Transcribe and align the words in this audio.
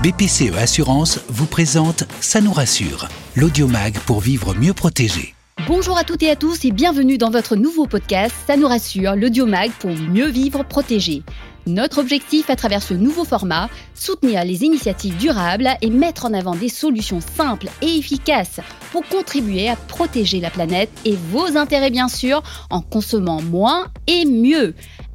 BPCE 0.00 0.56
Assurance 0.56 1.18
vous 1.28 1.46
présente 1.46 2.04
Ça 2.20 2.40
nous 2.40 2.52
rassure, 2.52 3.08
l'audiomag 3.34 3.98
pour 4.06 4.20
vivre 4.20 4.54
mieux 4.54 4.72
protégé. 4.72 5.34
Bonjour 5.66 5.98
à 5.98 6.04
toutes 6.04 6.22
et 6.22 6.30
à 6.30 6.36
tous 6.36 6.64
et 6.64 6.70
bienvenue 6.70 7.18
dans 7.18 7.30
votre 7.30 7.56
nouveau 7.56 7.86
podcast 7.86 8.32
Ça 8.46 8.56
nous 8.56 8.68
rassure, 8.68 9.16
l'audiomag 9.16 9.72
pour 9.80 9.90
mieux 9.90 10.28
vivre 10.28 10.62
protégé. 10.62 11.24
Notre 11.66 11.98
objectif 11.98 12.48
à 12.48 12.54
travers 12.54 12.80
ce 12.80 12.94
nouveau 12.94 13.24
format, 13.24 13.68
soutenir 13.92 14.44
les 14.44 14.62
initiatives 14.62 15.16
durables 15.16 15.68
et 15.82 15.90
mettre 15.90 16.26
en 16.26 16.32
avant 16.32 16.54
des 16.54 16.68
solutions 16.68 17.20
simples 17.20 17.68
et 17.82 17.96
efficaces 17.96 18.60
pour 18.92 19.04
contribuer 19.04 19.68
à 19.68 19.74
protéger 19.74 20.38
la 20.38 20.50
planète 20.50 20.90
et 21.04 21.18
vos 21.32 21.56
intérêts 21.56 21.90
bien 21.90 22.08
sûr 22.08 22.44
en 22.70 22.82
consommant 22.82 23.42
moins 23.42 23.88
et 24.06 24.24
mieux. 24.26 24.74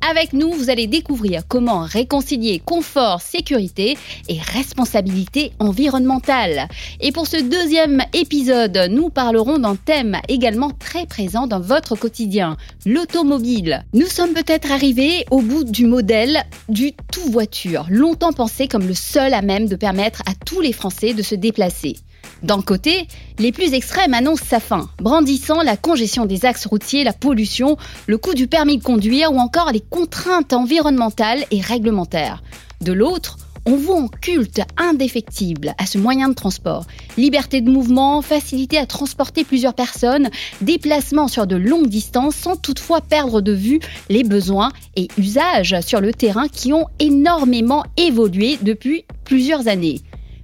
Avec 0.09 0.33
nous, 0.33 0.51
vous 0.51 0.69
allez 0.69 0.87
découvrir 0.87 1.43
comment 1.47 1.83
réconcilier 1.83 2.59
confort, 2.59 3.21
sécurité 3.21 3.97
et 4.27 4.37
responsabilité 4.37 5.53
environnementale. 5.59 6.67
Et 6.99 7.13
pour 7.13 7.25
ce 7.25 7.41
deuxième 7.41 8.03
épisode, 8.11 8.89
nous 8.89 9.09
parlerons 9.09 9.59
d'un 9.59 9.77
thème 9.77 10.17
également 10.27 10.71
très 10.71 11.05
présent 11.05 11.47
dans 11.47 11.61
votre 11.61 11.95
quotidien, 11.95 12.57
l'automobile. 12.85 13.85
Nous 13.93 14.07
sommes 14.07 14.33
peut-être 14.33 14.73
arrivés 14.73 15.23
au 15.31 15.39
bout 15.39 15.63
du 15.63 15.85
modèle 15.85 16.43
du 16.67 16.91
tout 17.13 17.31
voiture, 17.31 17.85
longtemps 17.89 18.33
pensé 18.33 18.67
comme 18.67 18.85
le 18.85 18.93
seul 18.93 19.33
à 19.33 19.41
même 19.41 19.67
de 19.67 19.77
permettre 19.77 20.21
à 20.25 20.33
tous 20.45 20.59
les 20.59 20.73
Français 20.73 21.13
de 21.13 21.21
se 21.21 21.35
déplacer. 21.35 21.95
D'un 22.43 22.61
côté, 22.61 23.07
les 23.39 23.53
plus 23.53 23.73
extrêmes 23.73 24.13
annoncent 24.13 24.43
sa 24.45 24.59
fin, 24.59 24.89
brandissant 24.97 25.61
la 25.63 25.77
congestion 25.77 26.25
des 26.25 26.45
axes 26.45 26.65
routiers, 26.65 27.05
la 27.05 27.13
pollution, 27.13 27.77
le 28.05 28.17
coût 28.17 28.33
du 28.33 28.47
permis 28.47 28.77
de 28.77 28.83
conduire 28.83 29.31
ou 29.31 29.39
encore 29.39 29.71
les 29.71 29.79
contraintes 29.79 30.51
environnementales 30.51 31.45
et 31.51 31.61
réglementaires. 31.61 32.43
De 32.81 32.91
l'autre, 32.91 33.37
on 33.65 33.77
voit 33.77 33.95
en 33.95 34.07
culte 34.09 34.61
indéfectible 34.75 35.73
à 35.77 35.85
ce 35.85 35.97
moyen 35.97 36.27
de 36.27 36.33
transport. 36.33 36.85
Liberté 37.15 37.61
de 37.61 37.71
mouvement, 37.71 38.21
facilité 38.21 38.77
à 38.77 38.85
transporter 38.85 39.45
plusieurs 39.45 39.73
personnes, 39.73 40.29
déplacement 40.59 41.29
sur 41.29 41.47
de 41.47 41.55
longues 41.55 41.87
distances 41.87 42.35
sans 42.35 42.57
toutefois 42.57 42.99
perdre 42.99 43.39
de 43.39 43.53
vue 43.53 43.79
les 44.09 44.25
besoins 44.25 44.73
et 44.97 45.07
usages 45.17 45.79
sur 45.79 46.01
le 46.01 46.11
terrain 46.13 46.49
qui 46.49 46.73
ont 46.73 46.87
énormément 46.99 47.85
évolué 47.95 48.59
depuis 48.61 49.05
plusieurs 49.23 49.69
années. 49.69 50.01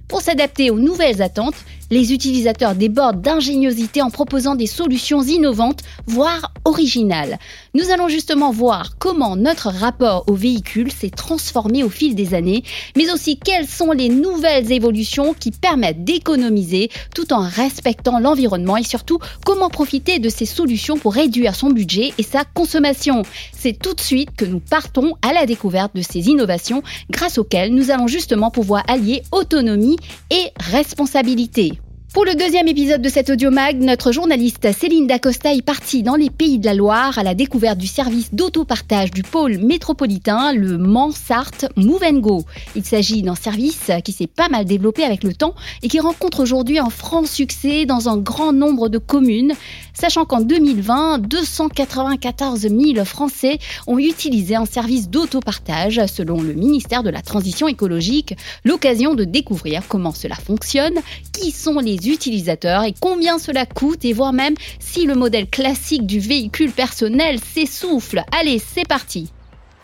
Pour 0.08 0.22
s'adapter 0.22 0.70
aux 0.70 0.78
nouvelles 0.78 1.22
attentes, 1.22 1.54
les 1.90 2.12
utilisateurs 2.12 2.74
débordent 2.74 3.20
d'ingéniosité 3.20 4.00
en 4.00 4.10
proposant 4.10 4.54
des 4.54 4.66
solutions 4.66 5.22
innovantes, 5.22 5.80
voire 6.06 6.52
originales. 6.64 7.38
Nous 7.74 7.90
allons 7.90 8.08
justement 8.08 8.52
voir 8.52 8.98
comment 8.98 9.36
notre 9.36 9.68
rapport 9.68 10.24
au 10.28 10.34
véhicule 10.34 10.92
s'est 10.92 11.10
transformé 11.10 11.82
au 11.82 11.88
fil 11.88 12.14
des 12.14 12.34
années, 12.34 12.62
mais 12.96 13.10
aussi 13.10 13.38
quelles 13.38 13.66
sont 13.66 13.92
les 13.92 14.08
nouvelles 14.08 14.70
évolutions 14.70 15.34
qui 15.34 15.50
permettent 15.50 16.04
d'économiser 16.04 16.90
tout 17.14 17.32
en 17.32 17.40
respectant 17.40 18.20
l'environnement 18.20 18.76
et 18.76 18.84
surtout 18.84 19.18
comment 19.44 19.68
profiter 19.68 20.18
de 20.18 20.28
ces 20.28 20.46
solutions 20.46 20.96
pour 20.96 21.14
réduire 21.14 21.54
son 21.54 21.70
budget 21.70 22.12
et 22.18 22.22
sa 22.22 22.44
consommation. 22.44 23.22
C'est 23.52 23.78
tout 23.78 23.94
de 23.94 24.00
suite 24.00 24.30
que 24.36 24.44
nous 24.44 24.60
partons 24.60 25.16
à 25.22 25.32
la 25.32 25.46
découverte 25.46 25.96
de 25.96 26.02
ces 26.02 26.28
innovations 26.28 26.82
grâce 27.10 27.38
auxquelles 27.38 27.74
nous 27.74 27.90
allons 27.90 28.06
justement 28.06 28.50
pouvoir 28.50 28.84
allier 28.88 29.22
autonomie 29.32 29.96
et 30.30 30.50
responsabilité. 30.60 31.79
Pour 32.12 32.24
le 32.24 32.34
deuxième 32.34 32.66
épisode 32.66 33.02
de 33.02 33.08
cet 33.08 33.30
audiomag, 33.30 33.80
notre 33.80 34.10
journaliste 34.10 34.66
Céline 34.72 35.06
Dacosta 35.06 35.54
est 35.54 35.62
partie 35.62 36.02
dans 36.02 36.16
les 36.16 36.28
pays 36.28 36.58
de 36.58 36.66
la 36.66 36.74
Loire 36.74 37.16
à 37.20 37.22
la 37.22 37.36
découverte 37.36 37.78
du 37.78 37.86
service 37.86 38.34
d'autopartage 38.34 39.12
du 39.12 39.22
pôle 39.22 39.58
métropolitain, 39.58 40.52
le 40.52 40.76
Mans-Sarthe 40.76 41.66
Move 41.76 42.20
Go. 42.20 42.44
Il 42.74 42.84
s'agit 42.84 43.22
d'un 43.22 43.36
service 43.36 43.92
qui 44.04 44.10
s'est 44.10 44.26
pas 44.26 44.48
mal 44.48 44.64
développé 44.64 45.04
avec 45.04 45.22
le 45.22 45.34
temps 45.34 45.54
et 45.84 45.88
qui 45.88 46.00
rencontre 46.00 46.40
aujourd'hui 46.40 46.80
un 46.80 46.90
franc 46.90 47.26
succès 47.26 47.86
dans 47.86 48.08
un 48.08 48.16
grand 48.16 48.52
nombre 48.52 48.88
de 48.88 48.98
communes, 48.98 49.52
sachant 49.94 50.24
qu'en 50.24 50.40
2020, 50.40 51.18
294 51.18 52.62
000 52.62 53.04
Français 53.04 53.60
ont 53.86 53.98
utilisé 53.98 54.56
un 54.56 54.66
service 54.66 55.10
d'autopartage 55.10 56.04
selon 56.06 56.42
le 56.42 56.54
ministère 56.54 57.04
de 57.04 57.10
la 57.10 57.22
Transition 57.22 57.68
écologique, 57.68 58.34
l'occasion 58.64 59.14
de 59.14 59.22
découvrir 59.22 59.84
comment 59.86 60.12
cela 60.12 60.34
fonctionne, 60.34 60.98
qui 61.32 61.52
sont 61.52 61.78
les 61.78 61.99
utilisateurs 62.08 62.84
et 62.84 62.94
combien 62.98 63.38
cela 63.38 63.66
coûte 63.66 64.04
et 64.04 64.12
voir 64.12 64.32
même 64.32 64.54
si 64.78 65.06
le 65.06 65.14
modèle 65.14 65.48
classique 65.48 66.06
du 66.06 66.20
véhicule 66.20 66.72
personnel 66.72 67.38
s'essouffle. 67.40 68.22
Allez, 68.32 68.58
c'est 68.58 68.86
parti 68.86 69.32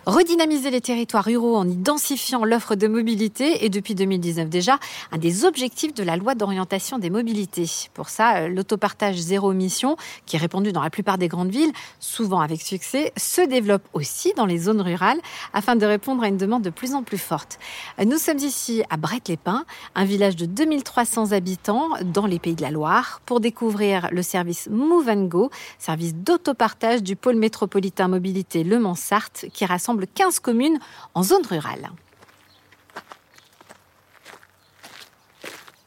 redynamiser 0.07 0.71
les 0.71 0.81
territoires 0.81 1.25
ruraux 1.25 1.57
en 1.57 1.69
y 1.69 1.75
densifiant 1.75 2.45
l'offre 2.45 2.77
de 2.77 2.87
mobilité 2.87 3.65
est 3.65 3.69
depuis 3.69 3.97
2019 3.97 4.49
déjà 4.49 4.79
un 5.11 5.19
des 5.19 5.45
objectifs 5.45 5.95
de 5.95 6.05
la 6.05 6.17
loi 6.17 6.37
d'orientation 6.37 7.01
des 7.01 7.11
mobilités. 7.11 7.69
Pour 7.93 8.09
ça, 8.09 8.37
euh, 8.37 8.49
l'autopartage 8.49 9.17
zéro 9.17 9.51
émission, 9.51 9.97
qui 10.25 10.37
est 10.37 10.39
répandu 10.39 10.71
dans 10.71 10.83
la 10.83 10.91
plupart 10.91 11.19
des 11.19 11.27
grandes 11.27 11.51
villes, 11.51 11.73
souvent 11.99 12.41
avec 12.41 12.63
succès, 12.63 13.13
se 13.17 13.41
développe 13.41 13.83
aussi 13.95 14.33
dans 14.37 14.47
les 14.47 14.59
zones 14.59 14.81
rurales 14.81 15.19
afin 15.53 15.75
de 15.75 15.85
répondre 15.85 16.23
à 16.23 16.29
une 16.29 16.37
demande 16.37 16.63
de 16.63 16.71
plus 16.71 16.95
en 16.95 17.03
plus 17.03 17.19
forte. 17.19 17.59
Euh, 17.99 18.05
nous 18.05 18.19
sommes 18.19 18.39
ici 18.39 18.85
à 18.91 18.97
Brette-les-Pins, 18.97 19.65
un 19.97 20.05
village 20.05 20.37
de 20.37 20.47
2300 20.47 21.33
habitants 21.33 21.89
dans 22.05 22.27
les 22.27 22.39
Pays 22.39 22.55
de 22.55 22.63
la 22.63 22.71
Loire, 22.71 23.21
pour 23.27 23.41
découvrir 23.41 24.09
le 24.13 24.23
service 24.23 24.69
Move 24.71 25.29
Go, 25.29 25.51
service 25.81 26.15
d'autopartage 26.15 27.03
du 27.03 27.17
pôle 27.17 27.37
métropolitain 27.37 28.07
mobilité 28.07 28.63
Le 28.63 28.79
Mans-Sarthe, 28.79 29.47
qui 29.53 29.65
rassemble 29.65 29.96
15 30.05 30.41
communes 30.41 30.79
en 31.15 31.23
zone 31.23 31.47
rurale. 31.47 31.91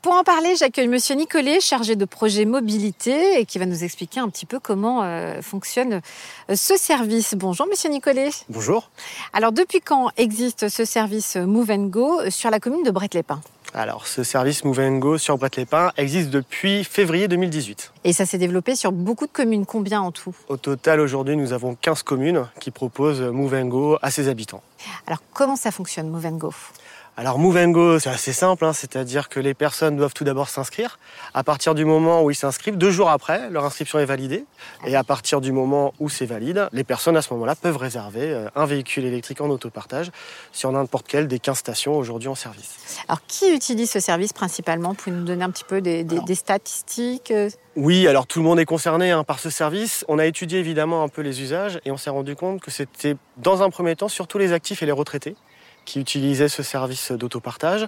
Pour 0.01 0.13
en 0.13 0.23
parler, 0.23 0.55
j'accueille 0.55 0.87
Monsieur 0.87 1.15
Nicolet, 1.15 1.59
chargé 1.59 1.97
de 1.97 2.05
projet 2.05 2.45
mobilité, 2.45 3.41
et 3.41 3.45
qui 3.45 3.59
va 3.59 3.65
nous 3.65 3.83
expliquer 3.83 4.21
un 4.21 4.29
petit 4.29 4.45
peu 4.45 4.57
comment 4.57 5.03
euh, 5.03 5.41
fonctionne 5.41 6.01
euh, 6.49 6.55
ce 6.55 6.77
service. 6.77 7.35
Bonjour 7.35 7.67
Monsieur 7.67 7.89
Nicolet. 7.89 8.29
Bonjour. 8.47 8.91
Alors 9.33 9.51
depuis 9.51 9.81
quand 9.81 10.09
existe 10.15 10.69
ce 10.69 10.85
service 10.85 11.35
Move 11.35 11.89
Go 11.89 12.29
sur 12.29 12.49
la 12.49 12.61
commune 12.61 12.83
de 12.83 12.91
Brette-les-Pins 12.91 13.41
alors, 13.74 14.07
ce 14.07 14.24
service 14.24 14.63
Move 14.63 15.00
Go 15.00 15.18
sur 15.18 15.38
Brette-les-Pins 15.38 15.91
existe 15.97 16.31
depuis 16.31 16.84
février 16.84 17.28
2018. 17.28 17.94
Et 18.03 18.13
ça 18.13 18.25
s'est 18.25 18.38
développé 18.38 18.75
sur 18.75 18.91
beaucoup 18.91 19.28
de 19.28 19.31
communes. 19.31 19.66
Combien 19.66 20.02
en 20.02 20.12
tout? 20.12 20.35
Au 20.47 20.57
total, 20.57 21.00
aujourd'hui, 21.00 21.35
nous 21.38 21.53
avons 21.53 21.75
15 21.75 22.03
communes 22.03 22.47
qui 22.59 22.72
proposent 22.72 23.22
Move 23.22 23.63
Go 23.66 23.97
à 24.02 24.09
ses 24.09 24.28
habitants. 24.28 24.63
Alors, 25.06 25.22
comment 25.34 25.56
ça 25.56 25.72
fonctionne, 25.72 26.09
Move 26.09 26.38
Go? 26.38 26.52
Alors 27.19 27.38
Move 27.38 27.72
Go, 27.74 28.00
c'est 28.00 28.09
assez 28.09 28.31
simple, 28.31 28.63
hein, 28.63 28.72
c'est-à-dire 28.72 29.28
que 29.28 29.41
les 29.41 29.53
personnes 29.53 29.97
doivent 29.97 30.13
tout 30.13 30.24
d'abord 30.24 30.47
s'inscrire. 30.47 31.00
À 31.34 31.44
partir 31.44 31.75
du 31.75 31.84
moment 31.84 32.24
où 32.24 32.31
ils 32.31 32.35
s'inscrivent, 32.35 32.78
deux 32.78 32.91
jours 32.91 33.09
après, 33.09 33.50
leur 33.50 33.66
inscription 33.66 34.00
est 34.00 34.06
validée. 34.06 34.46
Et 34.88 34.96
à 34.96 35.03
partir 35.03 35.41
du 35.41 35.52
moment 35.52 35.94
où 36.00 36.07
c'est 36.07 36.25
valide, 36.25 36.69
les 36.72 36.85
personnes 36.85 37.18
à 37.18 37.22
ce 37.22 37.34
moment-là 37.34 37.56
peuvent 37.57 37.75
réserver 37.75 38.22
euh, 38.22 38.47
un 38.56 38.66
véhicule 38.66 39.03
électrique 39.03 39.41
en 39.41 39.50
autopartage 39.50 40.12
sur 40.53 40.72
n'importe 40.72 41.07
quelle 41.09 41.28
des 41.28 41.40
15 41.40 41.57
stations 41.57 41.97
aujourd'hui 41.97 42.30
en 42.30 42.35
service. 42.35 42.78
Alors 43.09 43.19
qui 43.28 43.53
utilise 43.53 43.91
ce 43.91 44.00
service 44.00 44.31
principalement? 44.31 44.96
Pouvez 44.96 45.13
nous 45.13 45.25
donner 45.25 45.44
un 45.44 45.51
petit 45.51 45.66
peu 45.66 45.81
des, 45.81 46.06
statistiques 46.36 47.31
euh? 47.31 47.50
oui, 47.75 48.07
alors 48.07 48.28
tout 48.28 48.40
le 48.40 48.46
monde 48.46 48.62
est 48.62 48.66
concerné 48.66 49.12
hein, 49.12 49.25
par 49.25 49.40
ce 49.40 49.50
service. 49.50 50.06
On 50.07 50.19
a 50.19 50.25
étudié 50.25 50.59
évidemment 50.59 51.03
un 51.03 51.09
peu 51.09 51.22
les 51.22 51.41
usages 51.41 51.81
et 51.84 51.91
on 51.91 51.97
s'est 51.97 52.12
rendu 52.12 52.38
compte 52.38 52.62
que 52.62 52.72
c'était 52.72 53.18
dans 53.36 53.62
un 53.62 53.69
premier 53.69 53.97
temps 53.97 54.07
surtout 54.07 54.38
les 54.38 54.53
actifs 54.53 54.81
et 54.84 54.86
les 54.86 54.94
retraités 54.94 55.36
qui 55.89 56.00
utilisaient 56.00 56.50
ce 56.50 56.61
service 56.61 57.11
d'autopartage. 57.11 57.88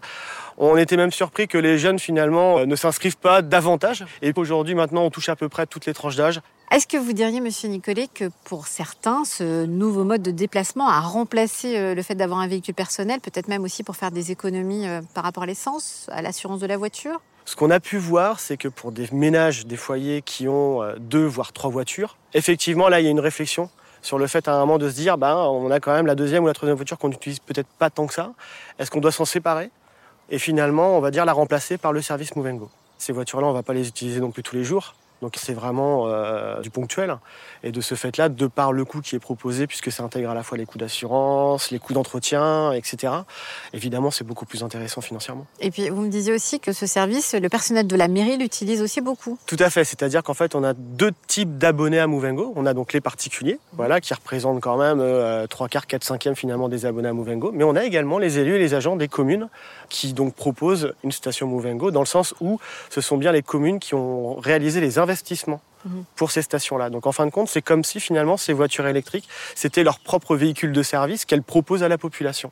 On 0.58 0.76
était 0.76 0.98
même 0.98 1.12
surpris 1.12 1.48
que 1.48 1.58
les 1.60 1.78
jeunes 1.78 2.00
finalement 2.00 2.58
euh, 2.58 2.66
ne 2.66 2.76
s'inscrivent 2.76 3.18
pas 3.18 3.44
davantage 3.44 4.06
et 4.24 4.34
qu'aujourd'hui 4.34 4.74
maintenant 4.74 5.04
on 5.04 5.12
touche 5.12 5.30
à 5.30 5.36
peu 5.36 5.50
près 5.50 5.68
toutes 5.68 5.86
les 5.86 5.94
tranches 5.94 6.16
d'âge. 6.16 6.42
Est-ce 6.72 6.88
que 6.88 6.98
vous 6.98 7.14
diriez, 7.14 7.42
Monsieur 7.42 7.68
Nicolet, 7.68 8.08
que 8.12 8.32
pour 8.46 8.66
certains, 8.66 9.24
ce 9.24 9.66
nouveau 9.66 10.04
mode 10.04 10.22
de 10.24 10.32
déplacement 10.32 10.90
a 10.90 11.00
remplacé 11.02 11.78
euh, 11.78 11.94
le 11.94 12.02
fait 12.02 12.16
d'avoir 12.16 12.40
un 12.40 12.48
véhicule 12.48 12.74
personnel, 12.74 13.20
peut-être 13.20 13.48
même 13.48 13.64
aussi 13.64 13.84
pour 13.84 13.96
faire 13.96 14.12
des 14.12 14.32
économies 14.32 14.88
euh, 14.88 15.02
par 15.14 15.24
rapport 15.24 15.44
à 15.44 15.46
l'essence, 15.46 16.08
à 16.12 16.22
l'assurance 16.22 16.60
de 16.60 16.68
la 16.68 16.78
voiture? 16.78 17.22
Ce 17.46 17.56
qu'on 17.56 17.70
a 17.70 17.80
pu 17.80 17.98
voir, 17.98 18.40
c'est 18.40 18.58
que 18.58 18.68
pour 18.68 18.92
des 18.92 19.08
ménages, 19.12 19.66
des 19.66 19.76
foyers 19.76 20.22
qui 20.22 20.48
ont 20.48 20.82
deux 21.00 21.26
voire 21.26 21.52
trois 21.54 21.72
voitures, 21.72 22.18
effectivement, 22.34 22.88
là, 22.88 23.02
il 23.02 23.04
y 23.04 23.08
a 23.08 23.10
une 23.10 23.20
réflexion 23.20 23.70
sur 24.02 24.18
le 24.18 24.28
fait 24.28 24.48
à 24.48 24.56
un 24.56 24.60
moment 24.60 24.78
de 24.78 24.90
se 24.90 24.96
dire, 24.96 25.18
ben, 25.18 25.36
on 25.36 25.70
a 25.72 25.80
quand 25.80 25.94
même 25.94 26.08
la 26.08 26.16
deuxième 26.16 26.44
ou 26.44 26.48
la 26.48 26.54
troisième 26.54 26.76
voiture 26.76 26.98
qu'on 26.98 27.10
n'utilise 27.10 27.40
peut-être 27.40 27.68
pas 27.80 27.90
tant 27.90 28.08
que 28.08 28.14
ça. 28.14 28.32
Est-ce 28.80 28.90
qu'on 28.92 29.00
doit 29.00 29.12
s'en 29.12 29.26
séparer? 29.26 29.70
Et 30.30 30.40
finalement, 30.40 30.98
on 30.98 31.02
va 31.02 31.12
dire 31.12 31.26
la 31.26 31.34
remplacer 31.34 31.78
par 31.78 31.94
le 31.94 32.02
service 32.02 32.36
Move 32.36 32.52
Go. 32.54 32.70
Ces 32.98 33.14
voitures-là, 33.14 33.48
on 33.48 33.52
ne 33.52 33.56
va 33.56 33.64
pas 33.64 33.74
les 33.74 33.88
utiliser 33.88 34.20
non 34.20 34.32
plus 34.32 34.44
tous 34.44 34.56
les 34.56 34.64
jours. 34.64 34.96
Donc 35.22 35.36
c'est 35.38 35.54
vraiment 35.54 36.08
du 36.62 36.70
ponctuel. 36.70 37.18
Et 37.64 37.72
de 37.72 37.82
ce 37.82 37.96
fait-là, 37.96 38.30
de 38.30 38.48
par 38.48 38.74
le 38.74 38.86
coût 38.86 39.02
qui 39.02 39.16
est 39.16 39.20
proposé, 39.20 39.68
puisque 39.68 39.92
ça 39.92 40.04
intègre 40.04 40.32
à 40.32 40.34
la 40.34 40.44
fois 40.44 40.58
les 40.58 40.66
coûts 40.66 40.78
d'assurance, 40.78 41.72
les 41.72 41.80
coûts 41.80 41.94
d'entretien, 41.94 42.72
etc., 42.72 43.14
évidemment, 43.74 44.12
c'est 44.12 44.24
beaucoup 44.24 44.46
plus 44.46 44.64
intéressant 44.64 45.02
financièrement. 45.02 45.46
Et 45.60 45.70
puis, 45.72 45.90
vous 45.90 46.02
me 46.02 46.10
disiez 46.10 46.34
aussi 46.34 46.60
que 46.60 46.74
ce 46.74 46.86
service, 46.86 47.36
le 47.36 47.50
personnel 47.50 47.88
de 47.88 47.96
la 47.96 48.08
mairie 48.08 48.38
l'utilise 48.38 48.82
aussi 48.82 49.02
beaucoup. 49.02 49.38
Tout 49.46 49.58
à 49.60 49.70
fait. 49.70 49.84
C'est-à-dire 49.84 50.24
qu'en 50.24 50.34
fait, 50.34 50.56
on 50.56 50.64
a 50.64 50.74
deux 50.74 51.12
types 51.28 51.58
d'abonnés 51.58 52.00
à 52.00 52.08
Mouvengo. 52.08 52.54
On 52.56 52.66
a 52.66 52.74
donc 52.74 52.94
les 52.94 53.02
particuliers, 53.02 53.60
voilà, 53.74 54.02
qui 54.02 54.14
représentent 54.14 54.62
quand 54.62 54.78
même 54.78 55.00
euh, 55.00 55.46
3 55.48 55.68
quarts, 55.68 55.88
4 55.88 56.04
cinquièmes 56.04 56.36
finalement 56.36 56.70
des 56.70 56.86
abonnés 56.86 57.10
à 57.10 57.14
Mouvengo. 57.14 57.52
Mais 57.54 57.64
on 57.64 57.76
a 57.76 57.84
également 57.84 58.18
les 58.18 58.40
élus 58.40 58.56
et 58.56 58.60
les 58.60 58.74
agents 58.74 58.96
des 58.96 59.08
communes 59.08 59.50
qui 59.90 60.14
donc 60.14 60.34
proposent 60.34 60.94
une 61.04 61.12
station 61.12 61.48
Mouvengo 61.48 61.92
dans 61.92 62.00
le 62.00 62.06
sens 62.06 62.34
où 62.42 62.60
ce 62.90 63.02
sont 63.02 63.18
bien 63.18 63.32
les 63.32 63.44
communes 63.44 63.80
qui 63.80 63.94
ont 63.94 64.36
réalisé 64.36 64.82
les 64.82 64.98
investissements 64.98 65.11
Mhm. 65.84 66.04
pour 66.16 66.32
ces 66.32 66.44
stations-là. 66.44 66.90
Donc 66.90 67.08
en 67.08 67.12
fin 67.12 67.26
de 67.26 67.32
compte, 67.32 67.50
c'est 67.50 67.62
comme 67.62 67.84
si 67.84 68.00
finalement 68.00 68.38
ces 68.38 68.54
voitures 68.54 68.88
électriques, 68.88 69.28
c'était 69.56 69.84
leur 69.84 70.00
propre 70.00 70.36
véhicule 70.36 70.74
de 70.74 70.84
service 70.84 71.26
qu'elles 71.26 71.42
proposent 71.42 71.84
à 71.84 71.88
la 71.88 71.98
population. 71.98 72.52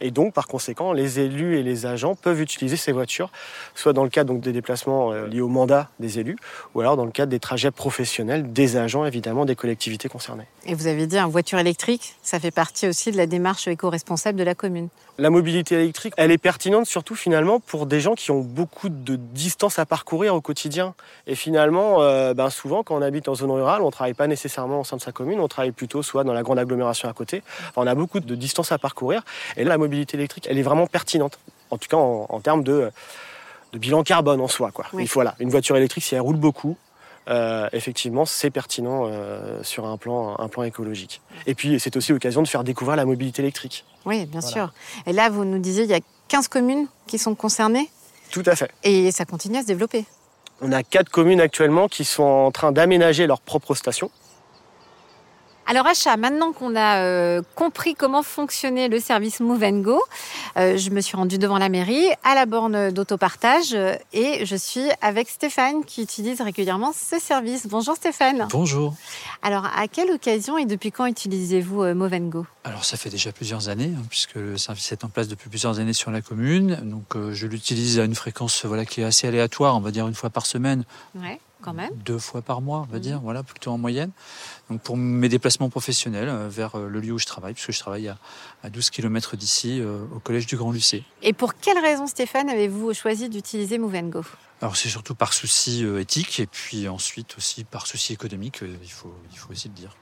Et 0.00 0.10
donc, 0.10 0.32
par 0.34 0.46
conséquent, 0.46 0.92
les 0.92 1.20
élus 1.20 1.58
et 1.58 1.62
les 1.62 1.86
agents 1.86 2.14
peuvent 2.14 2.40
utiliser 2.40 2.76
ces 2.76 2.92
voitures, 2.92 3.30
soit 3.74 3.92
dans 3.92 4.04
le 4.04 4.10
cadre 4.10 4.32
donc, 4.32 4.42
des 4.42 4.52
déplacements 4.52 5.12
euh, 5.12 5.26
liés 5.26 5.40
au 5.40 5.48
mandat 5.48 5.90
des 6.00 6.18
élus, 6.18 6.36
ou 6.74 6.80
alors 6.80 6.96
dans 6.96 7.04
le 7.04 7.10
cadre 7.10 7.30
des 7.30 7.40
trajets 7.40 7.70
professionnels 7.70 8.52
des 8.52 8.76
agents, 8.76 9.04
évidemment, 9.04 9.44
des 9.44 9.56
collectivités 9.56 10.08
concernées. 10.08 10.46
Et 10.66 10.74
vous 10.74 10.86
avez 10.86 11.06
dit, 11.06 11.18
une 11.18 11.30
voiture 11.30 11.58
électrique, 11.58 12.14
ça 12.22 12.40
fait 12.40 12.50
partie 12.50 12.88
aussi 12.88 13.10
de 13.10 13.16
la 13.16 13.26
démarche 13.26 13.68
éco-responsable 13.68 14.38
de 14.38 14.44
la 14.44 14.54
commune. 14.54 14.88
La 15.16 15.30
mobilité 15.30 15.76
électrique, 15.76 16.12
elle 16.16 16.32
est 16.32 16.38
pertinente 16.38 16.86
surtout 16.86 17.14
finalement 17.14 17.60
pour 17.60 17.86
des 17.86 18.00
gens 18.00 18.14
qui 18.14 18.32
ont 18.32 18.40
beaucoup 18.40 18.88
de 18.88 19.14
distance 19.14 19.78
à 19.78 19.86
parcourir 19.86 20.34
au 20.34 20.40
quotidien. 20.40 20.94
Et 21.28 21.36
finalement, 21.36 22.02
euh, 22.02 22.34
ben 22.34 22.50
souvent 22.50 22.82
quand 22.82 22.96
on 22.96 23.02
habite 23.02 23.28
en 23.28 23.34
zone 23.36 23.52
rurale, 23.52 23.82
on 23.82 23.86
ne 23.86 23.90
travaille 23.92 24.14
pas 24.14 24.26
nécessairement 24.26 24.80
au 24.80 24.84
sein 24.84 24.96
de 24.96 25.02
sa 25.02 25.12
commune, 25.12 25.38
on 25.38 25.46
travaille 25.46 25.70
plutôt 25.70 26.02
soit 26.02 26.24
dans 26.24 26.32
la 26.32 26.42
grande 26.42 26.58
agglomération 26.58 27.08
à 27.08 27.12
côté. 27.12 27.42
on 27.76 27.86
a 27.86 27.94
beaucoup 27.94 28.18
de 28.18 28.34
distance 28.34 28.72
à 28.72 28.78
parcourir. 28.78 29.22
Et 29.56 29.62
là, 29.62 29.70
la 29.70 29.78
mobilité 29.84 30.16
électrique, 30.16 30.46
elle 30.50 30.58
est 30.58 30.62
vraiment 30.62 30.86
pertinente. 30.86 31.38
En 31.70 31.78
tout 31.78 31.88
cas 31.88 31.96
en, 31.96 32.40
termes 32.40 32.62
de, 32.62 32.90
bilan 33.72 34.02
carbone 34.02 34.40
en 34.40 34.48
soi. 34.48 34.70
Quoi. 34.70 34.86
Voilà, 35.12 35.34
une 35.40 35.50
voiture 35.50 35.76
électrique, 35.76 36.04
si 36.04 36.14
elle 36.14 36.20
roule 36.20 36.36
beaucoup, 36.36 36.76
euh, 37.28 37.68
effectivement, 37.72 38.26
c'est 38.26 38.50
pertinent 38.50 39.06
euh, 39.06 39.62
sur 39.62 39.86
un 39.86 39.96
plan, 39.96 40.38
un 40.38 40.48
plan 40.48 40.62
écologique. 40.62 41.22
Et 41.46 41.54
puis, 41.54 41.80
c'est 41.80 41.96
aussi 41.96 42.12
l'occasion 42.12 42.42
de 42.42 42.48
faire 42.48 42.64
découvrir 42.64 42.96
la 42.96 43.04
mobilité 43.04 43.42
électrique. 43.42 43.84
Oui, 44.04 44.26
bien 44.26 44.42
sûr. 44.42 44.72
Et 45.06 45.12
là, 45.12 45.30
vous 45.30 45.44
nous 45.44 45.58
disiez, 45.58 45.84
il 45.84 45.90
y 45.90 45.94
a 45.94 46.00
15 46.28 46.48
communes 46.48 46.86
qui 47.06 47.18
sont 47.18 47.34
concernées 47.34 47.90
Tout 48.30 48.42
à 48.46 48.54
fait. 48.54 48.70
Et 48.82 49.10
ça 49.10 49.24
continue 49.24 49.58
à 49.58 49.62
se 49.62 49.66
développer. 49.66 50.04
On 50.60 50.70
a 50.72 50.82
quatre 50.82 51.08
communes 51.08 51.40
actuellement 51.40 51.88
qui 51.88 52.04
sont 52.04 52.22
en 52.22 52.50
train 52.50 52.72
d'aménager 52.72 53.26
leur 53.26 53.40
propre 53.40 53.74
station. 53.74 54.10
Alors 55.66 55.86
Achat, 55.86 56.18
maintenant 56.18 56.52
qu'on 56.52 56.76
a 56.76 56.98
euh, 56.98 57.40
compris 57.54 57.94
comment 57.94 58.22
fonctionnait 58.22 58.88
le 58.88 59.00
service 59.00 59.40
Move 59.40 59.82
Go, 59.82 60.02
euh, 60.58 60.76
je 60.76 60.90
me 60.90 61.00
suis 61.00 61.16
rendue 61.16 61.38
devant 61.38 61.56
la 61.56 61.70
mairie 61.70 62.06
à 62.22 62.34
la 62.34 62.44
borne 62.44 62.90
d'autopartage 62.90 63.72
euh, 63.72 63.94
et 64.12 64.44
je 64.44 64.56
suis 64.56 64.86
avec 65.00 65.30
Stéphane 65.30 65.84
qui 65.86 66.02
utilise 66.02 66.42
régulièrement 66.42 66.92
ce 66.92 67.18
service. 67.18 67.66
Bonjour 67.66 67.96
Stéphane. 67.96 68.46
Bonjour. 68.50 68.94
Alors 69.42 69.64
à 69.74 69.88
quelle 69.88 70.10
occasion 70.10 70.58
et 70.58 70.66
depuis 70.66 70.92
quand 70.92 71.06
utilisez-vous 71.06 71.94
Move 71.94 72.18
Go? 72.28 72.46
Alors 72.64 72.84
ça 72.84 72.98
fait 72.98 73.10
déjà 73.10 73.32
plusieurs 73.32 73.70
années 73.70 73.92
hein, 73.96 74.02
puisque 74.10 74.34
le 74.34 74.58
service 74.58 74.92
est 74.92 75.02
en 75.02 75.08
place 75.08 75.28
depuis 75.28 75.48
plusieurs 75.48 75.80
années 75.80 75.94
sur 75.94 76.10
la 76.10 76.20
commune. 76.20 76.78
Donc 76.82 77.16
je 77.32 77.46
l'utilise 77.46 77.98
à 77.98 78.04
une 78.04 78.14
fréquence 78.14 78.66
voilà 78.66 78.84
qui 78.84 79.00
est 79.00 79.04
assez 79.04 79.26
aléatoire, 79.26 79.74
on 79.76 79.80
va 79.80 79.92
dire 79.92 80.06
une 80.06 80.14
fois 80.14 80.28
par 80.28 80.44
semaine. 80.44 80.84
Ouais 81.14 81.40
même. 81.72 81.90
Deux 82.04 82.18
fois 82.18 82.42
par 82.42 82.60
mois, 82.60 82.86
on 82.88 82.92
va 82.92 82.98
dire, 82.98 83.20
voilà, 83.20 83.42
plutôt 83.42 83.70
en 83.70 83.78
moyenne. 83.78 84.10
Donc 84.70 84.80
pour 84.82 84.96
mes 84.96 85.28
déplacements 85.28 85.70
professionnels 85.70 86.28
euh, 86.28 86.48
vers 86.48 86.76
euh, 86.76 86.88
le 86.88 87.00
lieu 87.00 87.12
où 87.12 87.18
je 87.18 87.26
travaille, 87.26 87.54
puisque 87.54 87.72
je 87.72 87.78
travaille 87.78 88.08
à, 88.08 88.70
12 88.70 88.90
km 88.90 89.36
d'ici, 89.36 89.80
euh, 89.80 90.04
au 90.14 90.18
collège 90.18 90.46
du 90.46 90.56
Grand 90.56 90.72
Lucé. 90.72 91.04
Et 91.22 91.32
pour 91.32 91.54
quelle 91.54 91.78
raison, 91.78 92.06
Stéphane, 92.06 92.48
avez-vous 92.48 92.92
choisi 92.94 93.28
d'utiliser 93.28 93.78
Move 93.78 94.10
Go 94.10 94.22
alors 94.60 94.76
c'est 94.76 94.88
surtout 94.88 95.14
par 95.14 95.34
souci 95.34 95.84
éthique 95.84 96.40
et 96.40 96.46
puis 96.46 96.88
ensuite 96.88 97.36
aussi 97.36 97.64
par 97.64 97.86
souci 97.86 98.14
économique, 98.14 98.60
il 98.62 98.90
faut, 98.90 99.12
il 99.30 99.36
faut 99.36 99.50
aussi 99.50 99.68
le 99.68 99.74
dire. 99.74 99.94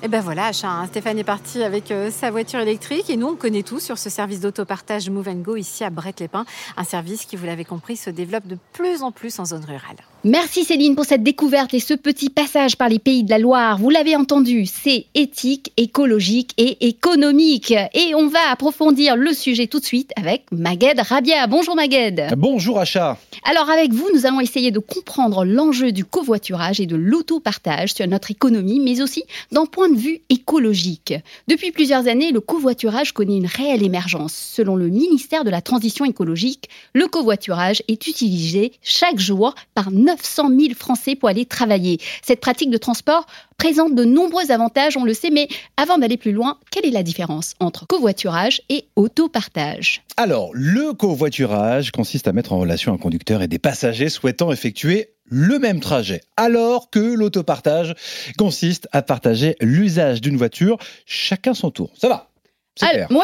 Et 0.00 0.06
ben 0.06 0.20
voilà, 0.20 0.52
hein, 0.62 0.86
Stéphane 0.86 1.18
est 1.18 1.24
parti 1.24 1.64
avec 1.64 1.90
euh, 1.90 2.12
sa 2.12 2.30
voiture 2.30 2.60
électrique 2.60 3.10
et 3.10 3.16
nous 3.16 3.26
on 3.26 3.34
connaît 3.34 3.64
tout 3.64 3.80
sur 3.80 3.98
ce 3.98 4.08
service 4.08 4.38
d'autopartage 4.38 5.10
Move 5.10 5.42
Go 5.42 5.56
ici 5.56 5.82
à 5.82 5.90
Brett-les-Pins, 5.90 6.44
un 6.76 6.84
service 6.84 7.24
qui, 7.24 7.34
vous 7.34 7.46
l'avez 7.46 7.64
compris, 7.64 7.96
se 7.96 8.08
développe 8.08 8.46
de 8.46 8.56
plus 8.72 9.02
en 9.02 9.10
plus 9.10 9.40
en 9.40 9.44
zone 9.44 9.64
rurale. 9.64 9.96
Merci 10.24 10.64
Céline 10.64 10.96
pour 10.96 11.04
cette 11.04 11.22
découverte 11.22 11.74
et 11.74 11.78
ce 11.78 11.94
petit 11.94 12.28
passage 12.28 12.76
par 12.76 12.88
les 12.88 12.98
pays 12.98 13.22
de 13.22 13.30
la 13.30 13.38
Loire. 13.38 13.78
Vous 13.78 13.88
l'avez 13.88 14.16
entendu, 14.16 14.66
c'est 14.66 15.06
éthique, 15.14 15.72
écologique 15.76 16.54
et 16.56 16.88
économique. 16.88 17.72
Et 17.94 18.16
on 18.16 18.26
va 18.26 18.50
approfondir 18.50 19.14
le 19.14 19.32
sujet 19.32 19.68
tout 19.68 19.78
de 19.78 19.84
suite 19.84 20.10
avec 20.16 20.42
Magued 20.50 20.98
Rabia. 20.98 21.46
Bonjour 21.46 21.76
Magued. 21.76 22.34
Bonjour 22.36 22.80
Acha. 22.80 23.16
Alors 23.44 23.70
avec 23.70 23.92
vous, 23.92 24.08
nous 24.12 24.26
allons 24.26 24.40
essayer 24.40 24.72
de 24.72 24.80
comprendre 24.80 25.44
l'enjeu 25.44 25.92
du 25.92 26.04
covoiturage 26.04 26.80
et 26.80 26.86
de 26.86 26.96
l'autopartage 26.96 27.94
sur 27.94 28.06
notre 28.08 28.32
économie, 28.32 28.80
mais 28.80 29.00
aussi 29.00 29.22
d'un 29.52 29.66
point 29.66 29.88
de 29.88 29.96
vue 29.96 30.22
écologique. 30.30 31.14
Depuis 31.46 31.70
plusieurs 31.70 32.08
années, 32.08 32.32
le 32.32 32.40
covoiturage 32.40 33.12
connaît 33.12 33.36
une 33.36 33.46
réelle 33.46 33.84
émergence. 33.84 34.34
Selon 34.34 34.74
le 34.74 34.88
ministère 34.88 35.44
de 35.44 35.50
la 35.50 35.62
Transition 35.62 36.04
écologique, 36.04 36.68
le 36.92 37.06
covoiturage 37.06 37.84
est 37.86 38.08
utilisé 38.08 38.72
chaque 38.82 39.20
jour 39.20 39.54
par 39.74 39.92
900 40.08 40.48
000 40.58 40.74
Français 40.74 41.14
pour 41.14 41.28
aller 41.28 41.44
travailler. 41.44 41.98
Cette 42.22 42.40
pratique 42.40 42.70
de 42.70 42.78
transport 42.78 43.26
présente 43.58 43.94
de 43.94 44.04
nombreux 44.04 44.50
avantages, 44.50 44.96
on 44.96 45.04
le 45.04 45.12
sait, 45.12 45.30
mais 45.30 45.48
avant 45.76 45.98
d'aller 45.98 46.16
plus 46.16 46.32
loin, 46.32 46.58
quelle 46.70 46.86
est 46.86 46.90
la 46.90 47.02
différence 47.02 47.54
entre 47.60 47.86
covoiturage 47.86 48.62
et 48.70 48.86
autopartage? 48.96 50.02
Alors, 50.16 50.50
le 50.54 50.94
covoiturage 50.94 51.90
consiste 51.90 52.26
à 52.26 52.32
mettre 52.32 52.54
en 52.54 52.58
relation 52.58 52.94
un 52.94 52.98
conducteur 52.98 53.42
et 53.42 53.48
des 53.48 53.58
passagers 53.58 54.08
souhaitant 54.08 54.50
effectuer 54.50 55.10
le 55.30 55.58
même 55.58 55.80
trajet, 55.80 56.22
alors 56.38 56.88
que 56.88 57.00
l'autopartage 57.00 57.94
consiste 58.38 58.88
à 58.92 59.02
partager 59.02 59.56
l'usage 59.60 60.22
d'une 60.22 60.38
voiture, 60.38 60.78
chacun 61.04 61.52
son 61.52 61.70
tour. 61.70 61.90
Ça 61.98 62.08
va? 62.08 62.27